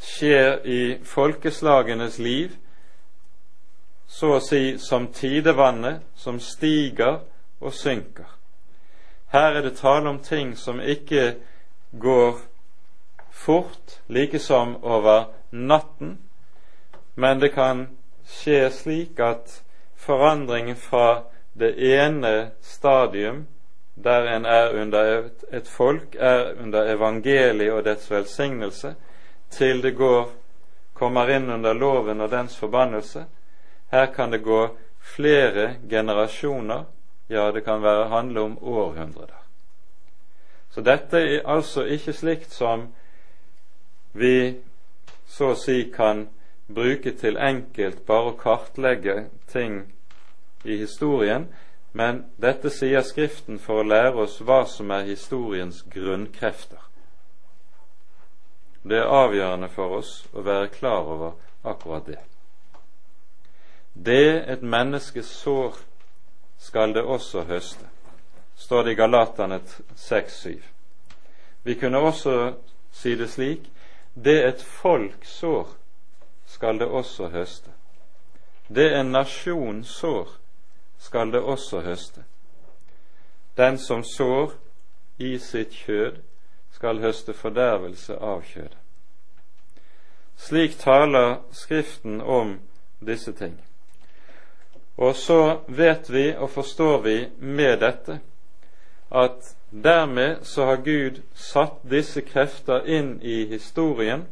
[0.03, 2.59] skjer i folkeslagenes liv,
[4.13, 7.23] så å si som tidevannet som stiger
[7.59, 8.27] og synker.
[9.33, 11.31] Her er det tale om ting som ikke
[11.97, 12.37] går
[13.31, 16.19] fort, like som over natten,
[17.15, 17.87] men det kan
[18.29, 19.63] skje slik at
[19.97, 21.23] forandringen fra
[21.57, 23.47] det ene stadium,
[23.95, 28.95] der en er under et folk, er under evangeliet og dets velsignelse,
[29.49, 30.29] til det går,
[30.93, 33.25] kommer inn under loven og dens forbannelse.
[33.93, 34.61] Her kan det gå
[35.15, 36.85] flere generasjoner
[37.27, 39.37] ja, det kan være handle om århundrer.
[40.69, 42.87] Så dette er altså ikke slikt som
[44.17, 44.55] vi
[45.29, 46.25] så å si kan
[46.73, 49.83] bruke til enkelt bare å kartlegge ting
[50.65, 51.45] i historien,
[51.93, 56.81] men dette sier Skriften for å lære oss hva som er historiens grunnkrefter.
[58.81, 62.23] Det er avgjørende for oss å være klar over akkurat det.
[63.93, 65.77] Det et menneske sår,
[66.57, 67.85] skal det også høste,
[68.55, 69.59] står det i Galatane
[69.95, 70.61] 6-7.
[71.63, 72.53] Vi kunne også
[72.91, 73.69] si det slik
[74.15, 75.67] det et folk sår,
[76.45, 77.69] skal det også høste.
[78.75, 80.29] Det en nasjon sår,
[80.99, 82.23] skal det også høste.
[83.57, 84.53] Den som sår
[85.17, 86.17] i sitt kjød,
[86.71, 88.77] skal høste fordervelse av kjødet.
[90.37, 92.59] Slik taler Skriften om
[93.05, 93.59] disse ting.
[94.95, 98.19] Og så vet vi og forstår vi med dette
[99.13, 104.25] at dermed så har Gud satt disse krefter inn i historien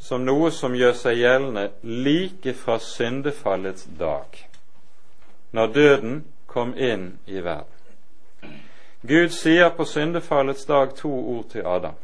[0.00, 4.36] som noe som gjør seg gjeldende like fra syndefallets dag,
[5.52, 7.76] når døden kom inn i verden.
[9.02, 11.96] Gud sier på syndefallets dag to ord til Adam.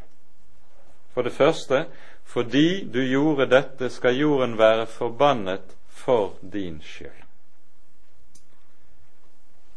[1.13, 1.85] For det første,
[2.23, 7.26] fordi du gjorde dette, skal jorden være forbannet for din skyld.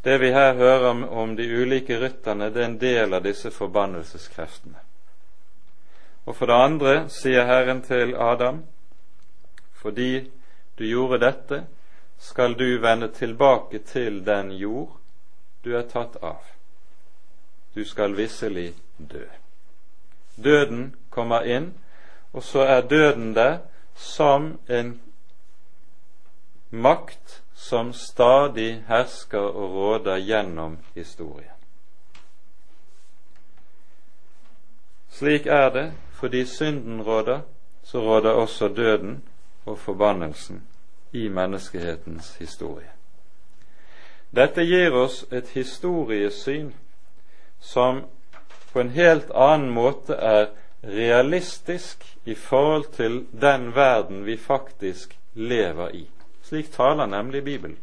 [0.04, 4.78] Det vi her hører om, de ulike rytterne, det er en del av disse forbannelseskreftene.
[6.24, 8.62] Og for det andre sier Herren til Adam,
[9.76, 10.30] fordi
[10.78, 11.64] du gjorde dette,
[12.20, 14.96] skal du vende tilbake til den jord
[15.64, 16.40] du er tatt av.
[17.74, 19.24] Du skal visselig dø.
[20.36, 21.72] Døden kommer inn,
[22.32, 23.58] og så er døden der
[23.94, 25.00] som en
[26.70, 31.56] makt som stadig hersker og råder gjennom historien.
[35.10, 37.40] Slik er det fordi synden råder,
[37.82, 39.22] så råder også døden
[39.66, 40.62] og forbannelsen
[41.12, 42.88] i menneskehetens historie.
[44.36, 46.70] Dette gir oss et historiesyn
[47.60, 48.04] som
[48.72, 50.48] på en helt annen måte er
[50.82, 56.06] realistisk i forhold til den verden vi faktisk lever i.
[56.50, 57.76] Slik taler nemlig Bibelen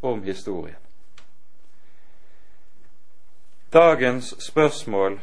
[0.00, 0.76] om historien.
[3.72, 5.20] Dagens spørsmål,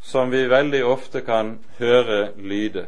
[0.00, 2.86] som vi veldig ofte kan høre lyde,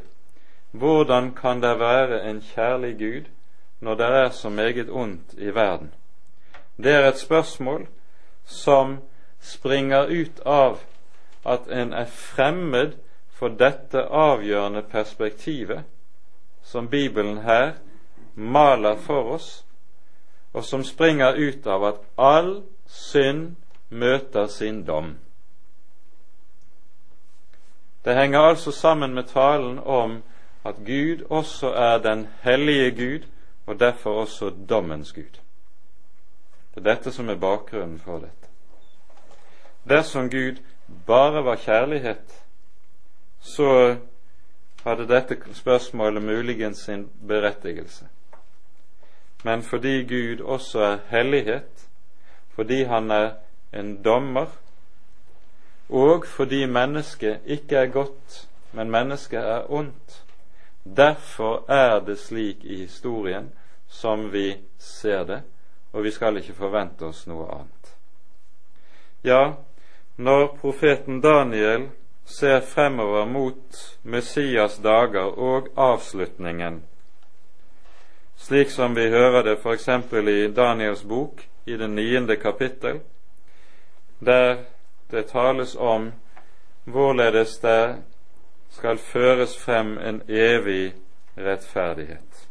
[0.70, 3.30] hvordan kan det være en kjærlig Gud
[3.80, 5.94] når det er så meget ondt i verden?
[6.76, 7.86] Det er et spørsmål
[8.44, 8.98] som
[9.40, 10.80] springer ut av
[11.46, 12.92] at en er fremmed
[13.30, 15.84] for dette avgjørende perspektivet
[16.62, 17.72] som Bibelen her
[18.38, 19.64] maler for oss,
[20.52, 23.56] og som springer ut av at all synd
[23.90, 25.16] møter sin dom.
[28.04, 30.22] Det henger altså sammen med talen om
[30.64, 33.26] at Gud også er den hellige Gud,
[33.66, 35.40] og derfor også dommens Gud.
[36.74, 38.48] Det er dette som er bakgrunnen for dette.
[39.88, 40.62] Dersom Gud
[41.06, 42.44] bare var kjærlighet,
[43.40, 43.96] så
[44.84, 48.04] hadde dette spørsmålet muligens sin berettigelse.
[49.44, 51.88] Men fordi Gud også er hellighet,
[52.54, 53.30] fordi Han er
[53.72, 54.46] en dommer,
[55.88, 60.24] og fordi mennesket ikke er godt, men mennesket er ondt,
[60.96, 63.52] derfor er det slik i historien
[63.88, 65.42] som vi ser det,
[65.92, 67.94] og vi skal ikke forvente oss noe annet.
[69.24, 69.52] Ja,
[70.16, 71.88] når profeten Daniel
[72.24, 76.82] ser fremover mot Messias dager og avslutningen,
[78.38, 79.88] slik som vi hører det f.eks.
[80.14, 83.00] i Daniels bok i det niende kapittel,
[84.18, 84.64] der
[85.10, 86.12] det tales om
[86.84, 87.96] hvorledes det
[88.70, 90.94] skal føres frem en evig
[91.36, 92.48] rettferdighet.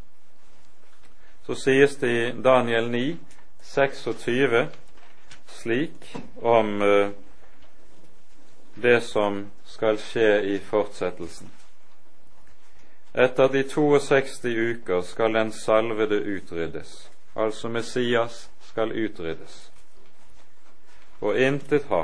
[1.45, 3.17] Så sies det i Daniel 9,
[3.63, 4.67] 26
[5.47, 7.09] slik om uh,
[8.75, 11.56] det som skal skje i fortsettelsen.
[13.17, 19.71] Etter de 62 uker skal den salvede utryddes, altså Messias skal utryddes,
[21.21, 22.03] og intet ha.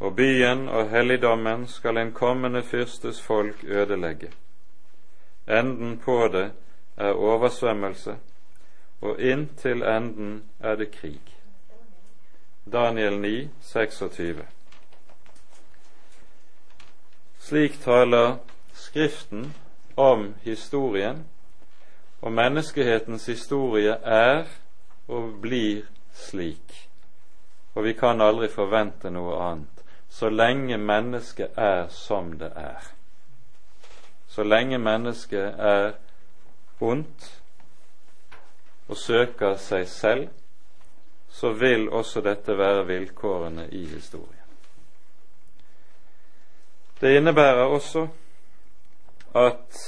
[0.00, 4.28] Og byen og helligdommen skal en kommende fyrstes folk ødelegge.
[5.48, 6.50] Enden på det
[6.96, 8.16] er oversvømmelse,
[9.00, 11.36] og inntil enden er det krig.
[12.72, 14.46] Daniel 9, 26.
[17.38, 18.36] Slik taler
[18.72, 19.54] Skriften
[19.96, 21.24] om historien,
[22.22, 24.44] og menneskehetens historie er
[25.08, 25.82] og blir
[26.14, 26.88] slik.
[27.74, 29.72] Og vi kan aldri forvente noe annet
[30.12, 32.84] så lenge mennesket er som det er.
[34.28, 35.92] Så lenge mennesket er
[36.80, 37.42] ondt
[38.88, 40.28] og søker seg selv,
[41.32, 44.50] så vil også dette være vilkårene i historien.
[47.00, 48.06] Det innebærer også
[49.34, 49.78] at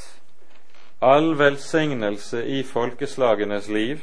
[1.05, 4.01] all velsignelse i folkeslagenes liv,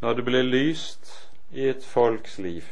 [0.00, 1.12] når det blir lyst
[1.52, 2.64] i et folks liv,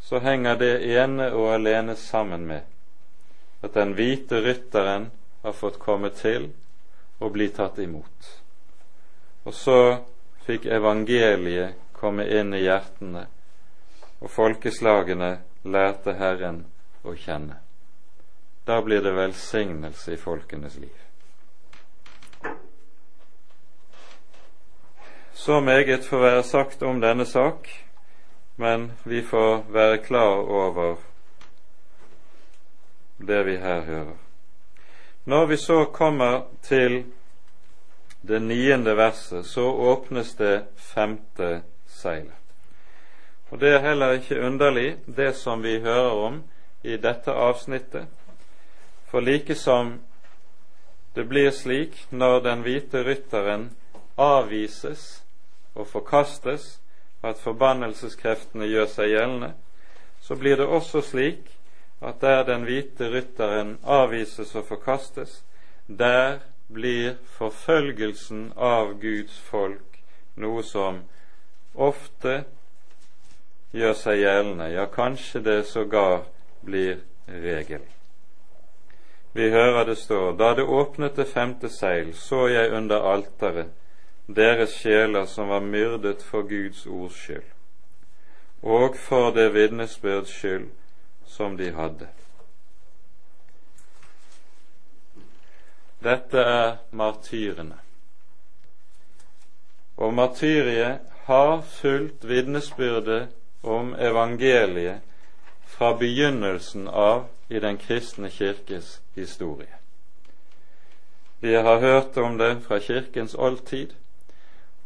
[0.00, 2.60] så henger det ene og alene sammen med
[3.62, 5.10] at den hvite rytteren
[5.42, 6.50] har fått komme til
[7.20, 8.30] og bli tatt imot.
[9.44, 9.78] Og så
[10.46, 13.26] fikk evangeliet komme inn i hjertene,
[14.22, 16.64] og folkeslagene lærte Herren
[17.06, 17.60] å kjenne.
[18.64, 20.98] Da blir det velsignelse i folkenes liv.
[25.32, 27.68] Så meget får være sagt om denne sak,
[28.56, 30.96] men vi får være klar over
[33.18, 34.16] det vi her hører.
[35.24, 37.04] Når vi så kommer til
[38.28, 42.38] det niende verset, så åpnes det femte seilet.
[43.50, 46.42] Og Det er heller ikke underlig, det som vi hører om
[46.82, 48.06] i dette avsnittet.
[49.12, 49.98] For like som
[51.14, 53.66] det blir slik når den hvite rytteren
[54.16, 55.02] avvises
[55.74, 56.78] og forkastes,
[57.20, 59.52] at forbannelseskreftene gjør seg gjeldende,
[60.24, 61.52] så blir det også slik
[62.00, 65.42] at der den hvite rytteren avvises og forkastes,
[65.86, 66.40] der
[66.72, 70.00] blir forfølgelsen av Guds folk
[70.40, 71.04] noe som
[71.76, 72.46] ofte
[73.76, 76.24] gjør seg gjeldende, ja, kanskje det sågar
[76.64, 77.84] blir regel.
[79.32, 83.70] Vi hører det står:" Da det åpnet det femte seil, så jeg under alteret
[84.26, 87.48] deres sjeler som var myrdet for Guds ords skyld,
[88.62, 90.68] og for det vitnesbyrds skyld
[91.26, 92.08] som de hadde.
[96.02, 97.78] Dette er martyrene.
[99.96, 103.28] Og martyriet har fulgt vitnesbyrdet
[103.62, 105.00] om evangeliet
[105.66, 109.68] fra begynnelsen av i den kristne kirkes historie.
[111.40, 113.88] Vi har hørt om det fra kirkens oldtid,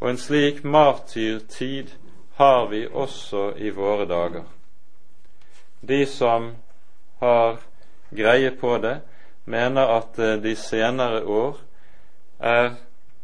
[0.00, 1.92] og en slik martyrtid
[2.34, 4.44] har vi også i våre dager.
[5.88, 6.50] De som
[7.20, 7.60] har
[8.10, 9.00] greie på det,
[9.44, 11.60] mener at de senere år
[12.40, 12.74] er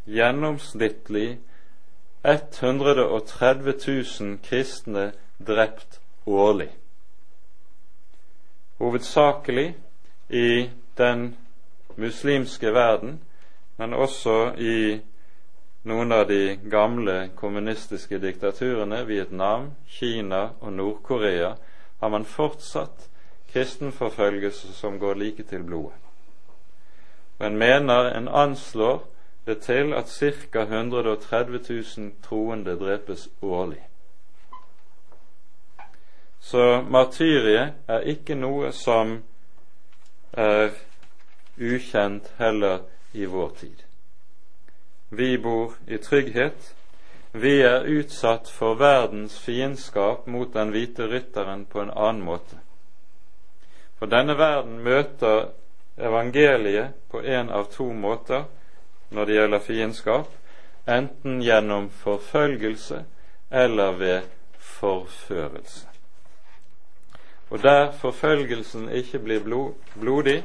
[0.06, 1.38] gjennomsnittlig
[2.24, 3.74] 130
[4.20, 5.12] 000 kristne
[5.46, 6.70] drept årlig.
[8.82, 9.76] Hovedsakelig
[10.28, 11.36] i den
[11.96, 13.20] muslimske verden,
[13.78, 14.98] men også i
[15.86, 21.52] noen av de gamle kommunistiske diktaturene, Vietnam, Kina og Nord-Korea,
[22.00, 23.06] har man fortsatt
[23.52, 25.98] kristenforfølgelse som går like til blodet.
[27.38, 29.04] Men en mener, en anslår
[29.46, 30.66] det til at ca.
[30.66, 33.91] 130 000 troende drepes årlig.
[36.42, 39.20] Så martyriet er ikke noe som
[40.34, 40.72] er
[41.56, 42.82] ukjent heller
[43.12, 43.84] i vår tid.
[45.14, 46.74] Vi bor i trygghet.
[47.32, 52.58] Vi er utsatt for verdens fiendskap mot den hvite rytteren på en annen måte.
[54.00, 55.52] For denne verden møter
[55.96, 58.48] evangeliet på en av to måter
[59.12, 60.28] når det gjelder fiendskap,
[60.88, 63.04] enten gjennom forfølgelse
[63.50, 64.28] eller ved
[64.58, 65.91] forførelse.
[67.52, 69.42] Og der forfølgelsen ikke blir
[70.00, 70.44] blodig,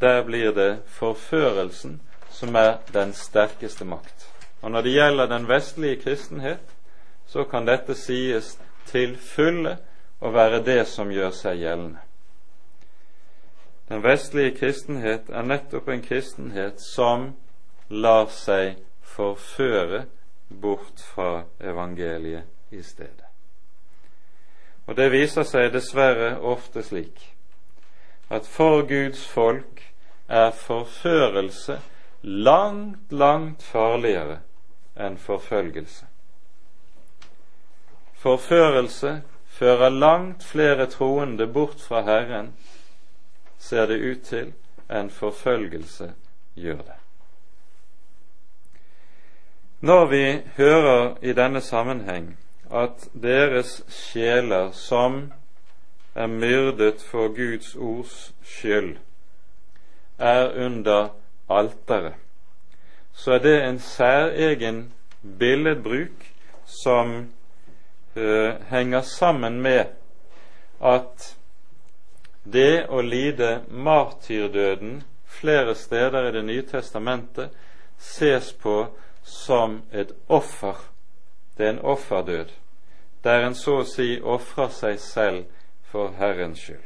[0.00, 2.00] der blir det forførelsen
[2.30, 4.28] som er den sterkeste makt.
[4.62, 6.62] Og når det gjelder den vestlige kristenhet,
[7.26, 9.76] så kan dette sies til fulle
[10.20, 12.06] å være det som gjør seg gjeldende.
[13.88, 17.32] Den vestlige kristenhet er nettopp en kristenhet som
[17.90, 20.04] lar seg forføre
[20.48, 23.27] bort fra evangeliet i stedet.
[24.88, 27.26] Og det viser seg dessverre ofte slik
[28.32, 29.82] at for Guds folk
[30.28, 31.78] er forførelse
[32.22, 34.40] langt, langt farligere
[34.96, 36.06] enn forfølgelse.
[38.18, 39.20] Forførelse
[39.58, 42.52] fører langt flere troende bort fra Herren,
[43.58, 44.52] ser det ut til,
[44.90, 46.12] enn forfølgelse
[46.56, 46.98] gjør det.
[49.80, 50.24] Når vi
[50.56, 52.32] hører i denne sammenheng
[52.70, 55.32] at deres sjeler som
[56.14, 58.96] er myrdet for Guds ords skyld,
[60.18, 61.08] er under
[61.50, 62.14] alteret,
[63.12, 64.92] så er det en særegen
[65.38, 66.26] billedbruk
[66.64, 67.28] som
[68.16, 69.84] uh, henger sammen med
[70.80, 71.34] at
[72.52, 77.50] det å lide martyrdøden flere steder i Det nye testamentet
[77.98, 78.86] ses på
[79.22, 80.76] som et offer.
[81.58, 82.48] Det er en offerdød,
[83.24, 85.44] der en så å si ofrer seg selv
[85.90, 86.84] for Herrens skyld.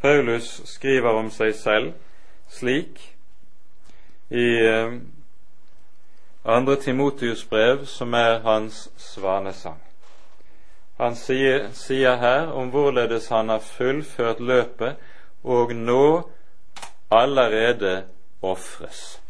[0.00, 1.92] Paulus skriver om seg selv
[2.50, 2.98] slik
[4.30, 4.96] i eh,
[6.44, 9.80] andre Timotius brev, som er hans svanesang.
[10.98, 14.96] Han sier, sier her om hvorledes han har fullført løpet
[15.44, 16.30] og nå
[17.10, 18.04] allerede
[18.42, 19.20] ofres.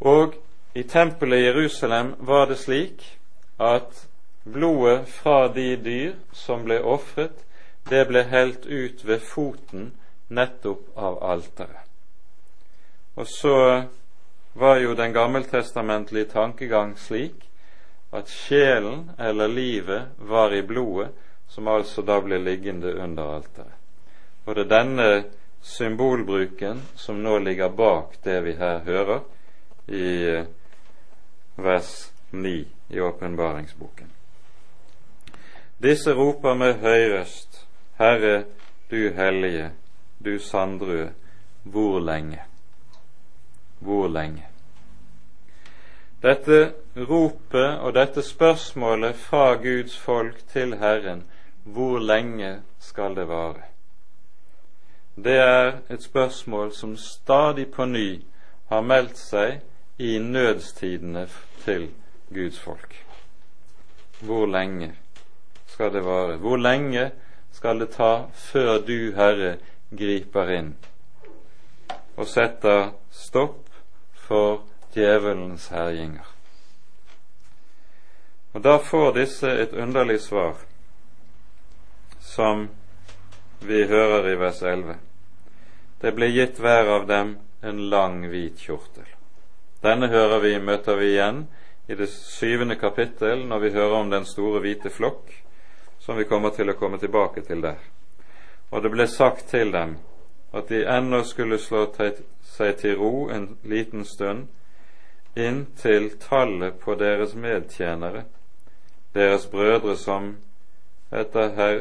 [0.00, 0.34] Og
[0.74, 3.18] i tempelet i Jerusalem var det slik
[3.56, 4.06] at
[4.44, 7.44] blodet fra de dyr som ble ofret,
[7.90, 9.90] det ble helt ut ved foten
[10.32, 11.82] nettopp av alteret.
[13.14, 13.56] Og så
[14.56, 17.44] var jo den gammeltestamentlige tankegang slik
[18.12, 21.12] at sjelen eller livet var i blodet,
[21.48, 23.76] som altså da ble liggende under alteret.
[24.46, 25.10] Og det er denne
[25.62, 29.20] symbolbruken som nå ligger bak det vi her hører
[29.86, 30.48] i eh,
[31.62, 34.10] vers 9 i åpenbaringsboken.
[35.82, 37.66] Disse roper med høy røst,
[37.98, 38.44] Herre,
[38.90, 39.70] du hellige,
[40.24, 41.12] du sandrøde,
[41.62, 42.42] hvor lenge?
[43.82, 44.44] hvor lenge.
[46.22, 51.24] Dette ropet og dette spørsmålet fra Guds folk til Herren
[51.64, 53.72] hvor lenge skal det vare?
[55.16, 58.22] det er et spørsmål som stadig på ny
[58.70, 59.60] har meldt seg
[60.02, 61.28] i nødstidene
[61.64, 61.90] til
[62.34, 62.96] Guds folk.
[64.20, 64.94] Hvor lenge
[65.66, 66.36] skal det vare?
[66.36, 67.10] Hvor lenge
[67.52, 69.56] skal det ta før du, Herre,
[69.90, 70.74] griper inn
[72.16, 73.70] og setter stopp
[74.26, 76.26] for djevelens herjinger?
[78.52, 80.58] Og da får disse et underlig svar,
[82.20, 82.68] som
[83.60, 84.98] vi hører i vers 11.
[86.02, 89.11] Det ble gitt hver av dem en lang, hvit kjortel.
[89.82, 91.46] Denne hører vi, møter vi igjen
[91.90, 95.32] i det syvende kapittel når vi hører om den store hvite flokk,
[95.98, 97.80] som vi kommer til å komme tilbake til der.
[98.70, 99.96] Og det ble sagt til dem
[100.52, 104.46] at de ennå skulle slå seg til ro en liten stund
[105.34, 108.24] inntil tallet på deres medtjenere,
[109.14, 110.36] deres brødre som
[111.12, 111.80] etter her,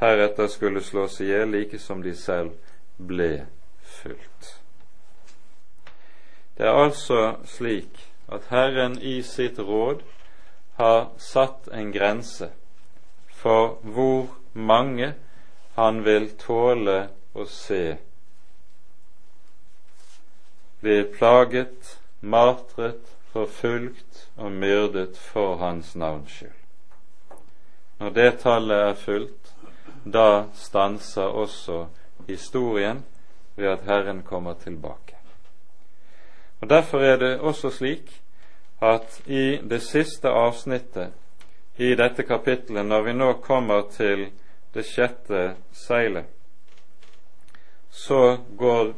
[0.00, 2.56] heretter skulle slås i hjel, like som de selv
[2.96, 3.46] ble
[3.82, 4.59] fulgt.
[6.60, 10.02] Det er altså slik at Herren i sitt råd
[10.76, 12.50] har satt en grense
[13.32, 15.14] for hvor mange
[15.78, 16.96] han vil tåle
[17.32, 17.96] å se
[20.84, 26.58] bli plaget, martret, forfulgt og myrdet for hans navns skyld.
[28.04, 29.54] Når det tallet er fulgt,
[30.04, 31.86] da stanser også
[32.28, 33.00] historien
[33.56, 35.19] ved at Herren kommer tilbake.
[36.60, 38.22] Og Derfor er det også slik
[38.82, 41.12] at i det siste avsnittet
[41.76, 44.26] i dette kapittelet, når vi nå kommer til
[44.74, 46.24] det sjette seilet,
[47.90, 48.92] så går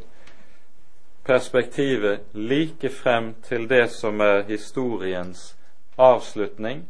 [1.24, 5.56] perspektivet like frem til det som er historiens
[5.98, 6.88] avslutning,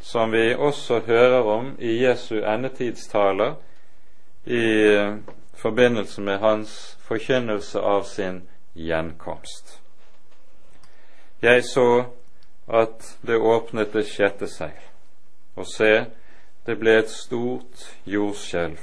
[0.00, 3.54] som vi også hører om i Jesu endetidstaler
[4.46, 4.66] i
[5.54, 8.42] forbindelse med hans forkynnelse av sin
[8.76, 9.80] gjenkomst.
[11.42, 12.04] Jeg så
[12.68, 14.78] at det åpnet det sjette seil,
[15.56, 16.06] og se,
[16.66, 18.80] det ble et stort jordskjelv.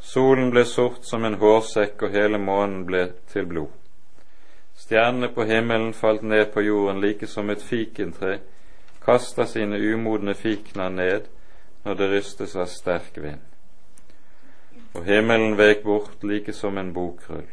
[0.00, 3.74] Solen ble sort som en hårsekk, og hele månen ble til blod.
[4.80, 8.38] Stjernene på himmelen falt ned på jorden like som et fikentre
[9.04, 11.28] kaster sine umodne fikner ned
[11.84, 13.42] når det rystes av sterk vind.
[14.94, 17.46] Og himmelen vek bort like som en bokrull,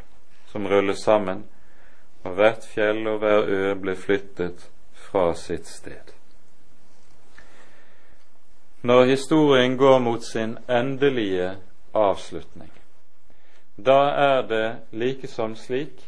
[0.51, 1.43] som rulles sammen,
[2.27, 4.69] og hvert fjell og hver ø ble flyttet
[5.07, 6.13] fra sitt sted.
[8.81, 11.55] Når historien går mot sin endelige
[11.93, 12.71] avslutning,
[13.77, 16.03] da er det likesom slik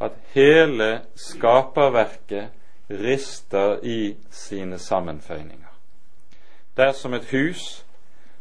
[0.00, 2.48] at hele skaperverket
[2.90, 5.72] rister i sine sammenføyninger.
[6.76, 7.84] Det er som et hus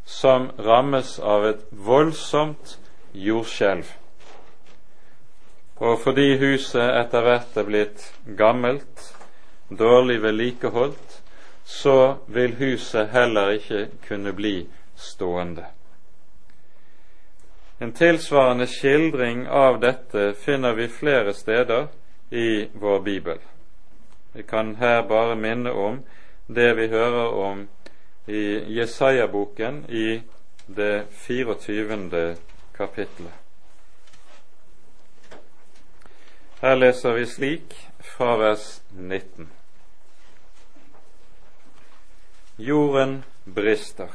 [0.06, 2.78] som rammes av et voldsomt
[3.14, 3.90] jordskjelv
[5.78, 8.06] og fordi huset etter hvert er blitt
[8.38, 9.04] gammelt,
[9.70, 11.22] dårlig vedlikeholdt,
[11.68, 14.56] så vil huset heller ikke kunne bli
[14.96, 15.66] stående.
[17.80, 21.88] En tilsvarende skildring av dette finner vi flere steder
[22.30, 23.38] i vår bibel.
[24.34, 26.00] Vi kan her bare minne om
[26.48, 27.68] det vi hører om
[28.26, 28.44] i
[28.80, 30.22] Jesaja-boken i
[30.68, 32.36] det 24.
[32.78, 33.47] kapittelet.
[36.62, 39.50] Her leser vi slik fra vers 19.
[42.58, 44.10] Jorden brister,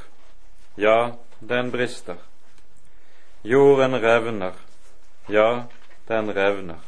[0.75, 2.17] ja, den brister.
[3.43, 4.53] Jorden revner,
[5.29, 5.65] ja,
[6.09, 6.83] den revner.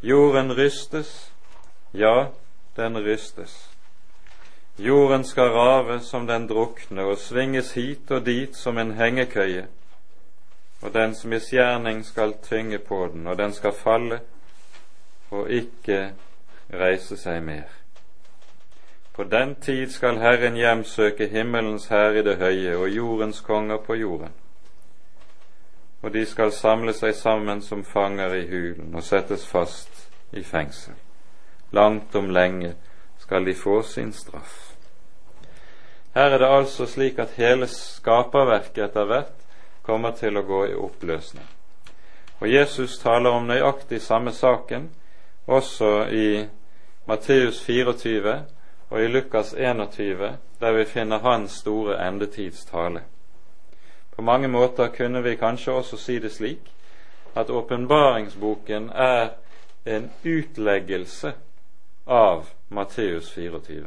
[0.00, 1.30] Jorden rystes,
[1.92, 2.32] ja,
[2.76, 3.70] den rystes.
[4.76, 9.68] Jorden skal rave som den drukne og svinges hit og dit som en hengekøye
[10.82, 14.20] og dens misgjerning skal tynge på den, og den skal falle
[15.30, 16.12] og ikke
[16.72, 17.68] reise seg mer.
[19.16, 23.94] På den tid skal Herren hjemsøke himmelens hær i det høye og jordens konger på
[23.94, 24.34] jorden.
[26.02, 30.94] Og de skal samle seg sammen som fanger i hulen og settes fast i fengsel.
[31.72, 32.74] Langt om lenge
[33.18, 34.76] skal de få sin straff.
[36.14, 39.35] Her er det altså slik at hele skaperverket etter hvert
[39.86, 41.46] kommer til å gå i oppløsning.
[42.40, 44.90] Og Jesus taler om nøyaktig samme saken
[45.46, 46.46] også i
[47.06, 48.36] Matteus 24
[48.90, 53.00] og i Lukas 21, der vi finner hans store endetidstale.
[54.16, 56.72] På mange måter kunne vi kanskje også si det slik
[57.36, 59.28] at åpenbaringsboken er
[59.84, 61.32] en utleggelse
[62.06, 63.86] av Matteus 24.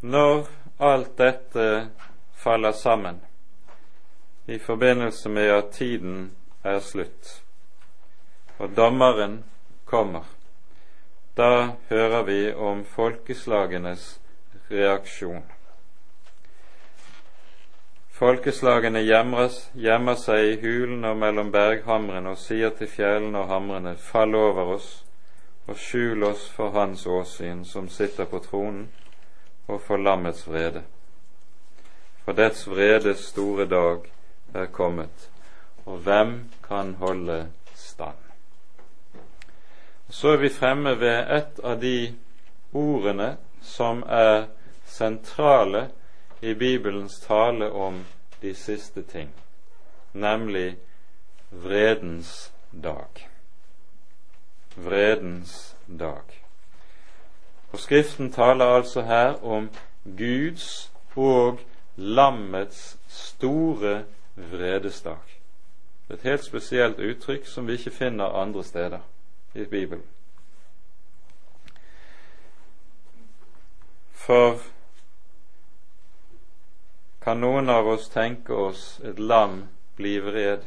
[0.00, 0.46] Når
[0.82, 1.66] alt dette
[2.34, 3.20] faller sammen
[4.46, 6.30] i forbindelse med at tiden
[6.64, 7.42] er slutt,
[8.58, 9.44] og dommeren
[9.84, 10.26] kommer.
[11.36, 14.20] Da hører vi om folkeslagenes
[14.70, 15.44] reaksjon.
[18.12, 24.34] Folkeslagene gjemmer seg i hulene og mellom berghamrene og sier til fjellene og hamrene, fall
[24.34, 24.90] over oss
[25.66, 28.88] og skjul oss for Hans åsyn som sitter på tronen,
[29.66, 30.82] og for lammets vrede.
[32.24, 34.10] For dets vredes store dag
[34.54, 35.30] er kommet,
[35.86, 38.18] og hvem kan holde stand?
[40.08, 42.14] Så er vi fremme ved et av de
[42.72, 44.46] ordene som er
[44.86, 45.88] sentrale
[46.40, 48.04] i Bibelens tale om
[48.42, 49.30] de siste ting,
[50.12, 50.76] nemlig
[51.50, 53.28] vredens dag.
[54.76, 56.41] Vredens dag.
[57.72, 59.70] Og Skriften taler altså her om
[60.04, 61.60] Guds og
[61.96, 64.04] lammets store
[64.34, 65.38] vredestak.
[66.10, 68.98] Et helt spesielt uttrykk som vi ikke finner andre steder
[69.54, 70.04] i Bibelen.
[74.12, 74.58] For
[77.22, 79.62] kan noen av oss tenke oss et lam
[79.96, 80.66] bli vred?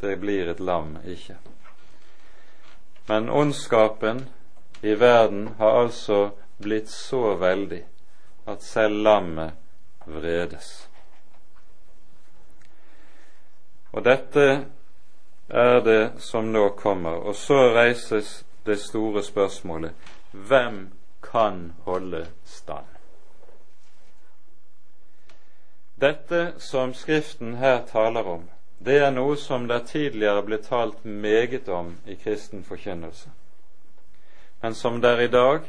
[0.00, 1.36] Det blir et lam ikke.
[3.08, 4.26] Men ondskapen
[4.82, 7.82] i verden har altså blitt så veldig
[8.46, 9.52] at selv lammet
[10.06, 10.88] vredes.
[13.92, 14.66] Og dette
[15.48, 17.10] er det som nå kommer.
[17.10, 19.92] Og så reises det store spørsmålet
[20.32, 20.88] hvem
[21.22, 22.86] kan holde stand?
[26.00, 28.42] Dette som Skriften her taler om,
[28.78, 33.30] det er noe som det tidligere ble talt meget om i kristen forkynnelse,
[34.66, 35.60] men som der i dag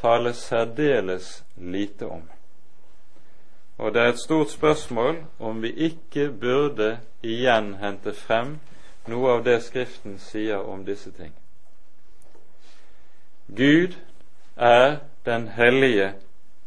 [0.00, 2.22] tales særdeles lite om.
[3.78, 8.52] Og det er et stort spørsmål om vi ikke burde igjen hente frem
[9.10, 11.34] noe av det Skriften sier om disse ting.
[13.50, 13.98] Gud
[14.56, 16.12] er den hellige,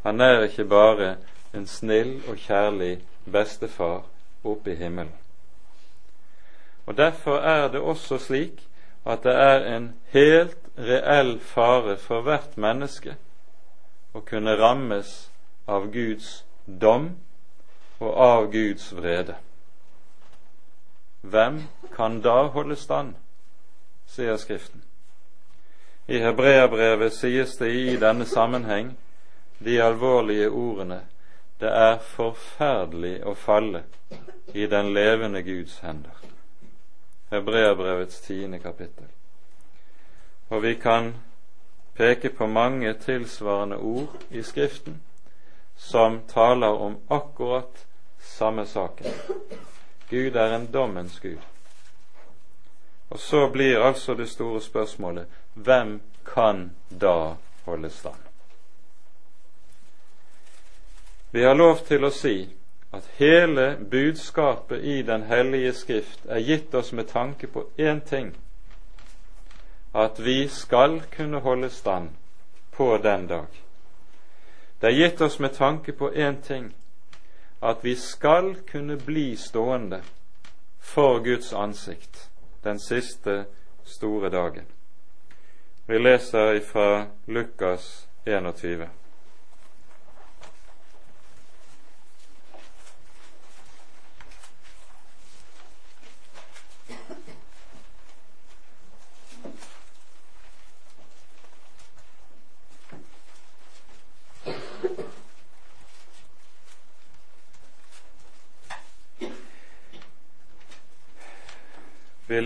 [0.03, 1.15] han er ikke bare
[1.55, 2.97] en snill og kjærlig
[3.31, 4.03] bestefar
[4.43, 5.15] oppe i himmelen.
[6.85, 8.67] Og Derfor er det også slik
[9.05, 13.17] at det er en helt reell fare for hvert menneske
[14.13, 15.13] å kunne rammes
[15.67, 17.09] av Guds dom
[17.99, 19.35] og av Guds vrede.
[21.21, 21.63] Hvem
[21.95, 23.15] kan da holde stand,
[24.07, 24.83] sier Skriften.
[26.07, 28.93] I Hebreabrevet sies det i denne sammenheng
[29.59, 31.01] de alvorlige ordene
[31.59, 33.81] det er forferdelig å falle
[34.53, 36.13] i den levende Guds hender.
[37.33, 39.09] Hebreabrevets tiende kapittel.
[40.49, 41.13] Og vi kan
[41.97, 45.01] peke på mange tilsvarende ord i Skriften
[45.77, 47.85] som taler om akkurat
[48.19, 49.05] samme saken.
[50.09, 51.41] Gud er en dommens Gud.
[53.09, 56.71] Og så blir altså det store spørsmålet hvem kan
[57.01, 57.35] da
[57.65, 58.21] holde stand?
[61.31, 62.49] Vi har lov til å si
[62.95, 68.31] at hele budskapet i Den hellige Skrift er gitt oss med tanke på én ting
[69.97, 72.09] at vi skal kunne holde stand
[72.71, 73.47] på den dag.
[74.81, 76.75] Det er gitt oss med tanke på én ting
[77.61, 80.01] at vi skal kunne bli stående
[80.79, 82.29] for Guds ansikt
[82.63, 83.45] den siste
[83.83, 84.65] store dagen.
[85.87, 88.89] Vi leser fra Lukas 21.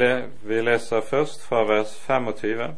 [0.01, 2.75] Vi leser først fra vers 25.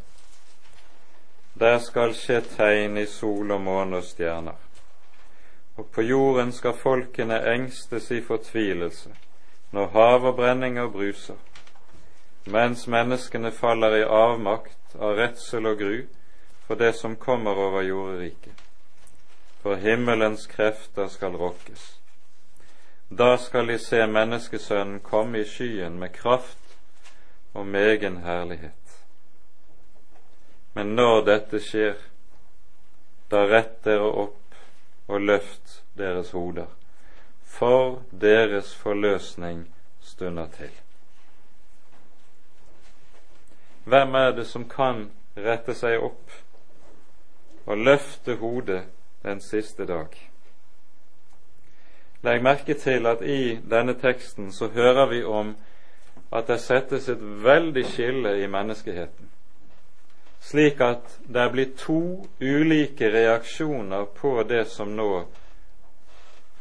[1.59, 4.57] Der skal skje tegn i sol og måne og stjerner.
[5.77, 9.13] Og på jorden skal folkene engstes i fortvilelse
[9.71, 11.35] når hav og brenninger bruser,
[12.45, 15.95] mens menneskene faller i avmakt av redsel og gru
[16.67, 18.53] for det som kommer over jorderiket.
[19.63, 21.87] For himmelens krefter skal rokkes.
[23.09, 26.57] Da skal de se Menneskesønnen komme i skyen med kraft
[27.53, 29.05] og megen herlighet.
[30.73, 31.97] Men når dette skjer,
[33.31, 34.57] da rett dere opp
[35.07, 36.69] og løft deres hoder,
[37.43, 39.67] for deres forløsning
[40.01, 40.71] stunder til.
[43.83, 46.31] Hvem er det som kan rette seg opp
[47.65, 48.83] og løfte hodet
[49.23, 50.15] den siste dag?
[52.23, 55.55] Legg merke til at i denne teksten så hører vi om
[56.33, 59.29] at det settes et veldig skille i menneskeheten,
[60.41, 65.09] slik at det blir to ulike reaksjoner på det som nå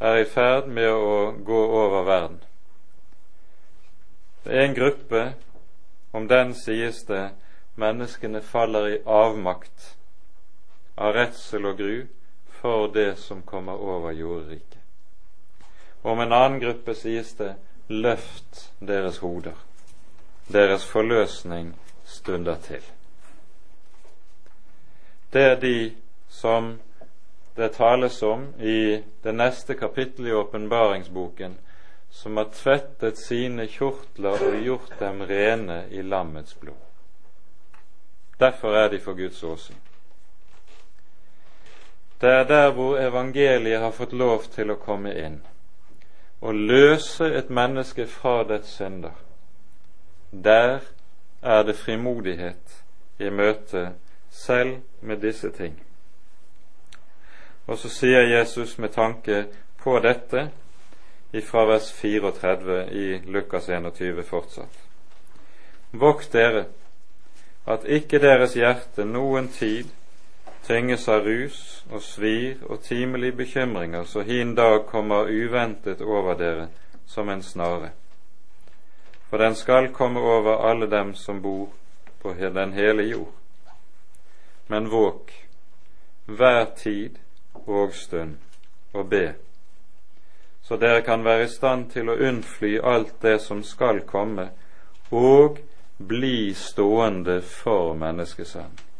[0.02, 1.16] er i ferd med å
[1.46, 2.40] gå over verden.
[4.44, 5.22] Det er en gruppe,
[6.12, 7.30] om den sies det
[7.80, 9.94] menneskene faller i avmakt
[10.98, 11.94] av redsel og gru
[12.60, 14.80] for det som kommer over jordriket.
[16.02, 17.54] Om en annen gruppe sies det
[17.92, 19.56] løft deres hoder.
[20.52, 21.74] Deres forløsning
[22.04, 22.82] stunder til.
[25.32, 25.92] Det er de
[26.28, 26.78] som
[27.56, 31.58] det tales om i det neste kapittelet i åpenbaringsboken,
[32.10, 36.80] som har tvettet sine kjortler og gjort dem rene i lammets blod.
[38.40, 39.76] Derfor er de for Guds åsyn.
[42.20, 45.40] Det er der hvor evangeliet har fått lov til å komme inn
[46.42, 49.14] og løse et menneske fra dets synder.
[50.44, 50.80] Der
[51.42, 52.82] er det frimodighet
[53.18, 53.92] i møte
[54.30, 55.82] selv med disse ting.
[57.66, 59.46] Og så sier Jesus med tanke
[59.78, 60.50] på dette
[61.32, 64.78] I vers 34 i Lukas 21 fortsatt.
[65.92, 66.64] Vokt dere
[67.66, 69.88] at ikke deres hjerte noen tid
[70.66, 76.68] tynges av rus og svir og timelige bekymringer, så hin dag kommer uventet over dere
[77.06, 77.90] som en snare.
[79.30, 81.68] For den skal komme over alle dem som bor
[82.22, 83.32] på den hele jord.
[84.68, 85.32] Men våk
[86.26, 87.18] hver tid
[87.66, 88.36] og stund
[88.92, 89.34] og be,
[90.62, 94.50] så dere kan være i stand til å unnfly alt det som skal komme,
[95.10, 95.58] og
[95.98, 98.91] bli stående for menneskesønnen.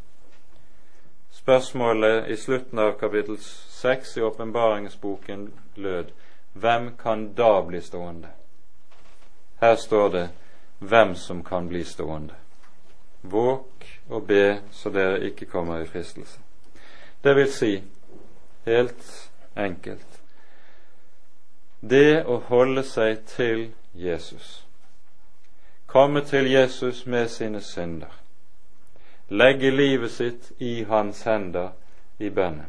[1.42, 6.12] Spørsmålet i slutten av kapittel seks i åpenbaringsboken lød
[6.52, 8.28] Hvem kan da bli stående?
[9.60, 10.28] Her står det
[10.78, 12.34] hvem som kan bli stående.
[13.20, 16.38] Våk og be så dere ikke kommer i fristelse.
[17.24, 17.82] Det vil si,
[18.64, 20.22] helt enkelt.
[21.80, 24.62] Det å holde seg til Jesus,
[25.86, 28.21] komme til Jesus med sine synder,
[29.32, 31.70] legge livet sitt i hans hender
[32.18, 32.68] i bønnen.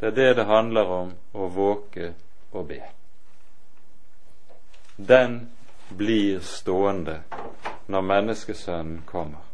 [0.00, 2.12] Det er det det handler om å våke
[2.50, 2.80] og be.
[4.96, 5.38] Den
[5.88, 7.20] blir stående
[7.86, 9.46] når menneskesønnen kommer.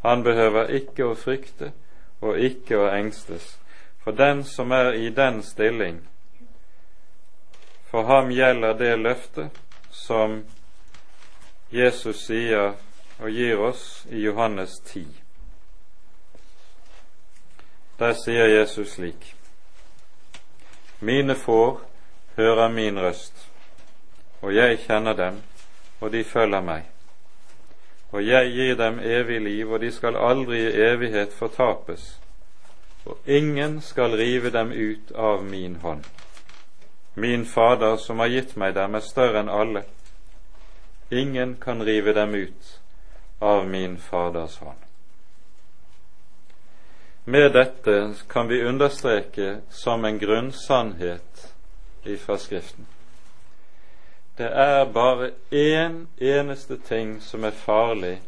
[0.00, 1.74] Han behøver ikke å frykte
[2.24, 3.58] og ikke å engstes
[4.00, 6.00] for den som er i den stilling,
[7.90, 9.60] for ham gjelder det løftet
[9.90, 10.40] som
[11.70, 12.72] Jesus sier
[13.20, 15.06] og gir oss i Johannes 10.
[17.98, 19.34] Der sier Jesus slik.:
[21.00, 21.80] Mine får
[22.36, 23.50] hører min røst,
[24.40, 25.42] og jeg kjenner dem,
[26.00, 26.88] og de følger meg.
[28.12, 32.20] Og jeg gir dem evig liv, og de skal aldri i evighet fortapes,
[33.04, 36.04] og ingen skal rive dem ut av min hånd.
[37.14, 39.84] Min Fader som har gitt meg dem, er større enn alle.
[41.10, 42.79] Ingen kan rive dem ut
[43.40, 44.78] av min Faders hånd.
[47.24, 51.46] Med dette kan vi understreke som en grunnsannhet
[52.04, 52.86] ifra Skriften.
[54.36, 58.18] Det er bare én eneste ting som er farlig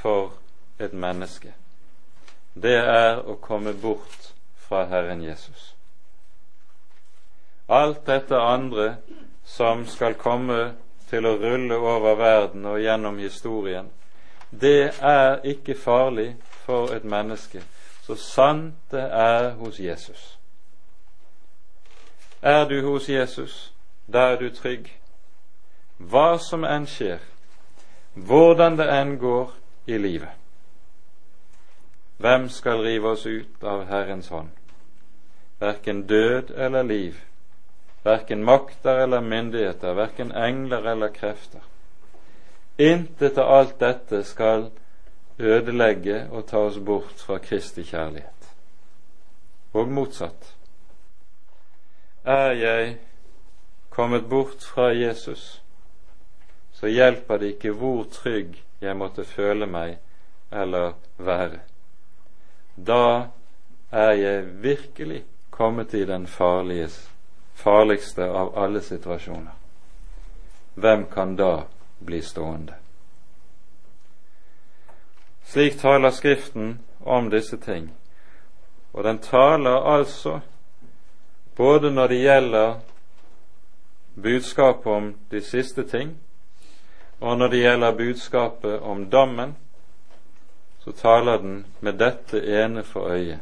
[0.00, 0.32] for
[0.78, 1.52] et menneske
[2.54, 5.74] det er å komme bort fra Herren Jesus.
[7.70, 8.96] Alt dette andre
[9.46, 10.72] som skal komme
[11.10, 13.88] til å rulle over verden og gjennom historien,
[14.50, 17.62] det er ikke farlig for et menneske,
[18.02, 20.38] så sant det er hos Jesus.
[22.42, 23.72] Er du hos Jesus,
[24.12, 24.88] da er du trygg.
[25.98, 27.20] Hva som enn skjer,
[28.14, 29.52] hvordan det enn går
[29.86, 30.32] i livet.
[32.20, 34.48] Hvem skal rive oss ut av Herrens hånd?
[35.60, 37.20] Verken død eller liv,
[38.04, 41.60] verken makter eller myndigheter, verken engler eller krefter.
[42.80, 44.70] Intet av alt dette skal
[45.38, 48.50] ødelegge og ta oss bort fra Kristi kjærlighet.
[49.72, 50.54] Og motsatt.
[52.24, 52.96] Er jeg
[53.90, 55.62] kommet bort fra Jesus,
[56.72, 59.98] så hjelper det ikke hvor trygg jeg måtte føle meg
[60.50, 61.60] eller være
[62.86, 63.28] da
[63.90, 66.26] er jeg virkelig kommet i den
[67.54, 69.52] farligste av alle situasjoner.
[70.74, 71.64] Hvem kan da
[72.00, 72.74] bli stående?
[75.44, 77.90] Slik taler Skriften om disse ting,
[78.92, 80.40] og den taler altså
[81.56, 82.74] både når det gjelder
[84.22, 86.16] budskapet om de siste ting,
[87.20, 89.56] og når det gjelder budskapet om dommen,
[90.80, 93.40] så taler den med dette ene for øye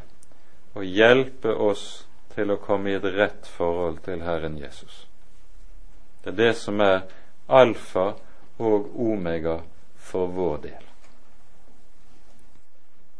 [0.75, 2.05] å hjelpe oss
[2.35, 5.05] til å komme i et rett forhold til Herren Jesus.
[6.23, 7.01] Det er det som er
[7.47, 8.13] alfa
[8.59, 9.59] og omega
[9.95, 10.85] for vår del.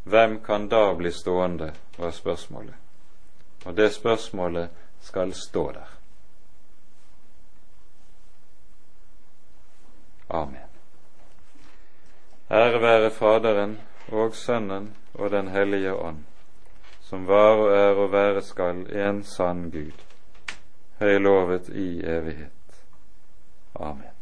[0.03, 2.75] Hvem kan da bli stående, var spørsmålet.
[3.65, 4.69] Og det spørsmålet
[5.01, 5.89] skal stå der.
[10.29, 10.69] Amen.
[12.51, 13.79] Ære være Faderen
[14.11, 16.23] og Sønnen og Den hellige ånd,
[17.01, 20.05] som var og er og være skal en sann Gud,
[20.99, 22.85] høylovet i evighet.
[23.75, 24.18] Amen.